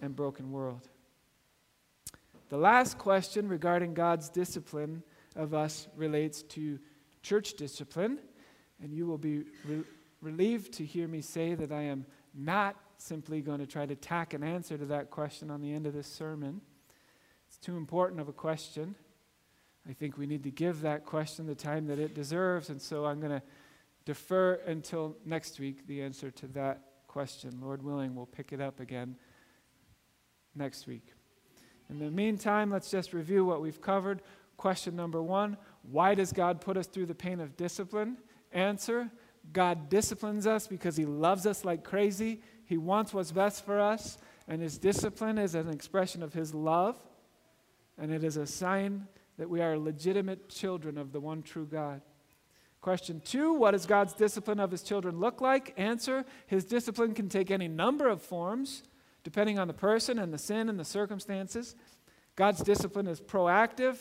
and 0.01 0.15
broken 0.15 0.51
world. 0.51 0.87
The 2.49 2.57
last 2.57 2.97
question 2.97 3.49
regarding 3.49 3.93
God's 3.93 4.29
discipline 4.29 5.03
of 5.35 5.53
us 5.53 5.87
relates 5.97 6.43
to 6.43 6.79
church 7.21 7.55
discipline, 7.55 8.19
and 8.81 8.93
you 8.93 9.05
will 9.05 9.17
be 9.17 9.43
re- 9.65 9.83
relieved 10.21 10.73
to 10.73 10.85
hear 10.85 11.07
me 11.07 11.21
say 11.21 11.55
that 11.55 11.73
I 11.73 11.83
am 11.83 12.05
not 12.33 12.77
simply 12.97 13.41
going 13.41 13.59
to 13.59 13.67
try 13.67 13.85
to 13.85 13.95
tack 13.95 14.33
an 14.33 14.43
answer 14.43 14.77
to 14.77 14.85
that 14.85 15.11
question 15.11 15.51
on 15.51 15.61
the 15.61 15.73
end 15.73 15.85
of 15.85 15.93
this 15.93 16.07
sermon. 16.07 16.61
It's 17.47 17.57
too 17.57 17.75
important 17.75 18.21
of 18.21 18.29
a 18.29 18.33
question. 18.33 18.95
I 19.87 19.93
think 19.93 20.17
we 20.17 20.25
need 20.25 20.43
to 20.43 20.51
give 20.51 20.81
that 20.81 21.05
question 21.05 21.47
the 21.47 21.55
time 21.55 21.87
that 21.87 21.99
it 21.99 22.13
deserves, 22.13 22.69
and 22.69 22.81
so 22.81 23.05
I'm 23.05 23.19
going 23.19 23.31
to 23.31 23.41
defer 24.05 24.53
until 24.65 25.17
next 25.25 25.59
week 25.59 25.85
the 25.85 26.01
answer 26.01 26.31
to 26.31 26.47
that 26.47 26.81
question. 27.07 27.59
Lord 27.61 27.83
willing, 27.83 28.15
we'll 28.15 28.25
pick 28.25 28.53
it 28.53 28.61
up 28.61 28.79
again 28.79 29.17
next 30.55 30.87
week. 30.87 31.16
In 31.89 31.99
the 31.99 32.11
meantime, 32.11 32.69
let's 32.69 32.91
just 32.91 33.13
review 33.13 33.45
what 33.45 33.61
we've 33.61 33.81
covered. 33.81 34.21
Question 34.57 34.95
number 34.95 35.21
one 35.21 35.57
Why 35.83 36.15
does 36.15 36.31
God 36.31 36.61
put 36.61 36.77
us 36.77 36.87
through 36.87 37.05
the 37.05 37.15
pain 37.15 37.39
of 37.39 37.57
discipline? 37.57 38.17
Answer 38.51 39.09
God 39.53 39.89
disciplines 39.89 40.45
us 40.45 40.67
because 40.67 40.97
He 40.97 41.05
loves 41.05 41.45
us 41.45 41.63
like 41.63 41.83
crazy. 41.83 42.41
He 42.65 42.77
wants 42.77 43.13
what's 43.13 43.31
best 43.31 43.65
for 43.65 43.79
us, 43.79 44.17
and 44.47 44.61
His 44.61 44.77
discipline 44.77 45.37
is 45.37 45.55
an 45.55 45.69
expression 45.69 46.21
of 46.21 46.33
His 46.33 46.53
love, 46.53 46.97
and 47.97 48.11
it 48.11 48.23
is 48.23 48.37
a 48.37 48.47
sign 48.47 49.07
that 49.37 49.49
we 49.49 49.61
are 49.61 49.77
legitimate 49.77 50.49
children 50.49 50.97
of 50.97 51.11
the 51.11 51.19
one 51.19 51.43
true 51.43 51.65
God. 51.65 52.01
Question 52.81 53.21
two 53.23 53.53
What 53.53 53.71
does 53.71 53.85
God's 53.85 54.13
discipline 54.13 54.59
of 54.59 54.71
his 54.71 54.83
children 54.83 55.19
look 55.19 55.41
like? 55.41 55.73
Answer 55.77 56.25
His 56.47 56.65
discipline 56.65 57.13
can 57.13 57.29
take 57.29 57.51
any 57.51 57.67
number 57.67 58.07
of 58.07 58.21
forms, 58.21 58.83
depending 59.23 59.59
on 59.59 59.67
the 59.67 59.73
person 59.73 60.19
and 60.19 60.33
the 60.33 60.37
sin 60.37 60.69
and 60.69 60.79
the 60.79 60.85
circumstances. 60.85 61.75
God's 62.35 62.61
discipline 62.61 63.07
is 63.07 63.19
proactive. 63.19 63.97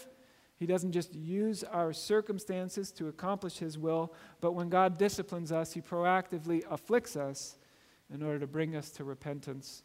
He 0.59 0.67
doesn't 0.67 0.93
just 0.93 1.15
use 1.15 1.65
our 1.65 1.93
circumstances 1.93 2.91
to 2.93 3.09
accomplish 3.09 3.59
His 3.59 3.77
will, 3.79 4.15
but 4.41 4.53
when 4.53 4.69
God 4.69 4.99
disciplines 4.99 5.53
us, 5.53 5.73
He 5.73 5.81
proactively 5.81 6.63
afflicts 6.71 7.17
us 7.17 7.57
in 8.13 8.23
order 8.23 8.39
to 8.39 8.47
bring 8.47 8.77
us 8.77 8.91
to 8.93 9.05
repentance 9.05 9.83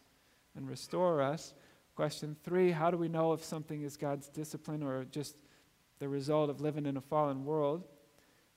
and 0.56 0.70
restore 0.70 1.22
us. 1.22 1.54
Question 1.96 2.36
three 2.44 2.72
How 2.72 2.91
do 2.91 2.98
we 2.98 3.10
know 3.10 3.34
if 3.34 3.44
something 3.44 3.82
is 3.82 3.98
God's 3.98 4.30
discipline 4.30 4.84
or 4.84 5.04
just 5.06 5.36
the 6.00 6.08
result 6.08 6.50
of 6.50 6.62
living 6.62 6.86
in 6.86 6.98
a 6.98 7.02
fallen 7.02 7.46
world? 7.46 7.84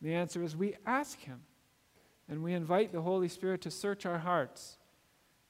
The 0.01 0.15
answer 0.15 0.43
is 0.43 0.57
we 0.57 0.77
ask 0.87 1.19
Him 1.21 1.41
and 2.29 2.43
we 2.43 2.55
invite 2.55 2.93
the 2.93 3.03
Holy 3.03 3.29
Spirit 3.29 3.61
to 3.63 3.71
search 3.71 4.07
our 4.07 4.19
hearts 4.19 4.79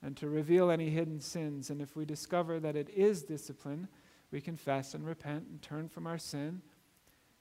and 0.04 0.16
to 0.18 0.28
reveal 0.28 0.70
any 0.70 0.90
hidden 0.90 1.18
sins. 1.18 1.70
And 1.70 1.80
if 1.80 1.96
we 1.96 2.04
discover 2.04 2.60
that 2.60 2.76
it 2.76 2.90
is 2.90 3.22
discipline, 3.22 3.88
we 4.30 4.40
confess 4.40 4.94
and 4.94 5.04
repent 5.04 5.46
and 5.50 5.62
turn 5.62 5.88
from 5.88 6.06
our 6.06 6.18
sin 6.18 6.60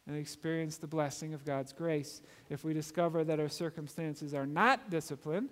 and 0.07 0.15
experience 0.15 0.77
the 0.77 0.87
blessing 0.87 1.33
of 1.33 1.43
God's 1.43 1.73
grace. 1.73 2.21
If 2.49 2.63
we 2.63 2.73
discover 2.73 3.25
that 3.25 3.39
our 3.39 3.49
circumstances 3.49 4.33
are 4.33 4.45
not 4.45 4.89
discipline, 4.89 5.49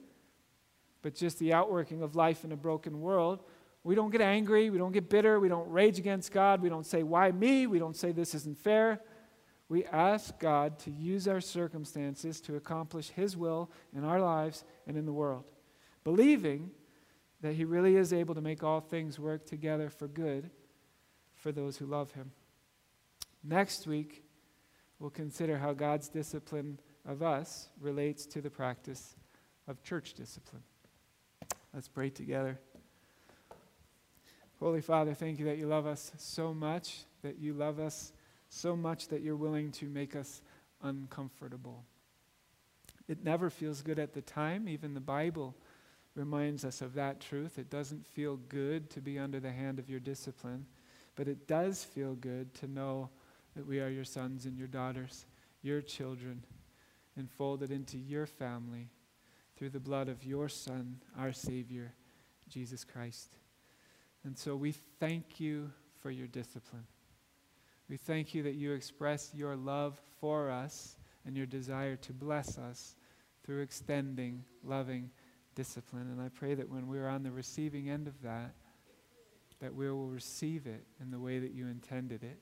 but 1.02 1.14
just 1.14 1.38
the 1.40 1.52
outworking 1.52 2.02
of 2.02 2.16
life 2.16 2.46
in 2.46 2.54
a 2.54 2.58
broken 2.58 3.02
world, 3.02 3.44
we 3.84 3.94
don't 3.94 4.12
get 4.12 4.22
angry, 4.22 4.70
we 4.70 4.78
don't 4.78 4.92
get 4.92 5.10
bitter, 5.10 5.40
we 5.40 5.50
don't 5.50 5.70
rage 5.70 6.00
against 6.00 6.32
God, 6.32 6.62
we 6.62 6.70
don't 6.70 6.86
say, 6.86 7.04
Why 7.04 7.32
me? 7.32 7.68
We 7.68 7.80
don't 7.80 7.96
say, 7.96 8.12
This 8.12 8.36
isn't 8.36 8.58
fair. 8.58 9.02
We 9.68 9.86
ask 9.86 10.38
God 10.38 10.78
to 10.80 10.92
use 10.92 11.28
our 11.28 11.42
circumstances 11.42 12.40
to 12.42 12.56
accomplish 12.56 13.10
His 13.10 13.36
will 13.36 13.72
in 13.96 14.04
our 14.04 14.22
lives 14.22 14.64
and 14.86 14.96
in 14.96 15.06
the 15.06 15.14
world, 15.14 15.46
believing 16.04 16.72
that 17.42 17.54
He 17.54 17.66
really 17.66 17.96
is 17.96 18.14
able 18.14 18.36
to 18.36 18.42
make 18.42 18.64
all 18.64 18.80
things 18.80 19.20
work 19.20 19.46
together 19.46 19.90
for 19.90 20.08
good 20.08 20.50
for 21.36 21.52
those 21.52 21.78
who 21.78 21.86
love 21.86 22.12
Him. 22.12 22.32
Next 23.44 23.88
week, 23.88 24.24
we'll 25.00 25.10
consider 25.10 25.58
how 25.58 25.74
God's 25.74 26.10
discipline 26.10 26.80
of 27.08 27.24
us 27.24 27.70
relates 27.80 28.26
to 28.28 28.42
the 28.42 28.50
practice 28.50 29.16
of 29.68 29.82
church 29.82 30.14
discipline. 30.14 30.64
Let's 31.74 31.88
pray 31.88 32.10
together. 32.10 32.60
Holy 34.60 34.82
Father, 34.82 35.16
thank 35.16 35.40
you 35.40 35.46
that 35.46 35.58
you 35.58 35.66
love 35.66 35.88
us 35.88 36.12
so 36.18 36.54
much, 36.54 37.06
that 37.24 37.40
you 37.40 37.54
love 37.54 37.80
us 37.80 38.14
so 38.50 38.76
much 38.76 39.08
that 39.08 39.22
you're 39.22 39.36
willing 39.36 39.72
to 39.72 39.86
make 39.88 40.16
us 40.16 40.42
uncomfortable. 40.84 41.84
It 43.08 43.24
never 43.24 43.50
feels 43.50 43.82
good 43.82 43.98
at 43.98 44.14
the 44.14 44.22
time. 44.22 44.70
Even 44.70 44.94
the 44.94 45.00
Bible 45.00 45.56
reminds 46.16 46.66
us 46.66 46.82
of 46.82 46.94
that 46.96 47.22
truth. 47.22 47.58
It 47.58 47.70
doesn't 47.70 48.06
feel 48.06 48.38
good 48.50 48.90
to 48.92 49.02
be 49.02 49.18
under 49.18 49.40
the 49.40 49.52
hand 49.52 49.80
of 49.80 49.90
your 49.90 50.00
discipline, 50.00 50.66
but 51.16 51.28
it 51.28 51.48
does 51.48 51.84
feel 51.84 52.16
good 52.16 52.54
to 52.56 52.68
know 52.68 53.10
that 53.56 53.66
we 53.66 53.80
are 53.80 53.90
your 53.90 54.04
sons 54.04 54.46
and 54.46 54.58
your 54.58 54.68
daughters, 54.68 55.26
your 55.62 55.82
children, 55.82 56.44
enfolded 57.18 57.72
into 57.72 57.98
your 57.98 58.26
family 58.26 58.90
through 59.58 59.70
the 59.70 59.80
blood 59.80 60.10
of 60.10 60.24
your 60.24 60.50
Son, 60.50 60.98
our 61.18 61.32
Savior, 61.32 61.94
Jesus 62.50 62.84
Christ. 62.84 63.38
And 64.24 64.38
so 64.38 64.56
we 64.56 64.72
thank 65.00 65.40
you 65.40 65.72
for 66.02 66.12
your 66.12 66.28
discipline. 66.28 66.86
We 67.90 67.98
thank 67.98 68.34
you 68.34 68.44
that 68.44 68.56
you 68.56 68.72
express 68.72 69.32
your 69.34 69.56
love 69.56 70.00
for 70.20 70.50
us 70.50 70.96
and 71.26 71.36
your 71.36 71.46
desire 71.46 71.96
to 71.98 72.14
bless 72.14 72.58
us 72.58 72.96
through 73.44 73.62
extending 73.62 74.44
loving 74.64 75.10
discipline. 75.56 76.08
And 76.12 76.22
I 76.22 76.30
pray 76.30 76.54
that 76.56 76.70
when 76.70 76.88
we're 76.88 77.08
on 77.08 77.24
the 77.24 77.32
receiving 77.32 77.90
end 77.90 78.08
of 78.08 78.22
that, 78.22 78.54
that 79.60 79.76
we 79.76 79.90
will 79.90 80.08
receive 80.08 80.66
it 80.66 80.86
in 81.00 81.12
the 81.12 81.20
way 81.20 81.40
that 81.40 81.54
you 81.54 81.68
intended 81.68 82.24
it, 82.24 82.40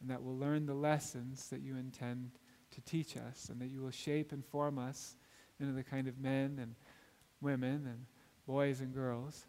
and 0.00 0.10
that 0.10 0.22
we'll 0.22 0.36
learn 0.36 0.66
the 0.66 0.74
lessons 0.74 1.48
that 1.48 1.62
you 1.62 1.76
intend 1.76 2.30
to 2.72 2.80
teach 2.82 3.16
us, 3.16 3.48
and 3.50 3.60
that 3.60 3.68
you 3.68 3.80
will 3.80 3.90
shape 3.90 4.32
and 4.32 4.44
form 4.44 4.78
us 4.78 5.16
into 5.60 5.72
the 5.72 5.82
kind 5.82 6.08
of 6.08 6.18
men 6.18 6.58
and 6.60 6.74
women 7.40 7.86
and 7.86 8.06
boys 8.46 8.80
and 8.80 8.94
girls 8.94 9.46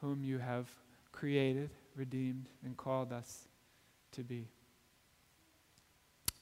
whom 0.00 0.24
you 0.24 0.38
have 0.38 0.68
created, 1.12 1.70
redeemed, 1.94 2.48
and 2.64 2.76
called 2.76 3.12
us 3.12 3.48
to 4.12 4.22
be. 4.22 4.48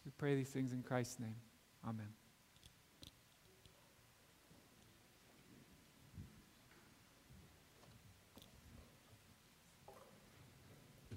We 0.05 0.12
pray 0.18 0.37
these 0.37 0.50
things 0.50 0.72
in 0.72 0.83
Christ's 0.83 1.18
name. 1.18 1.37
Amen. 1.87 2.25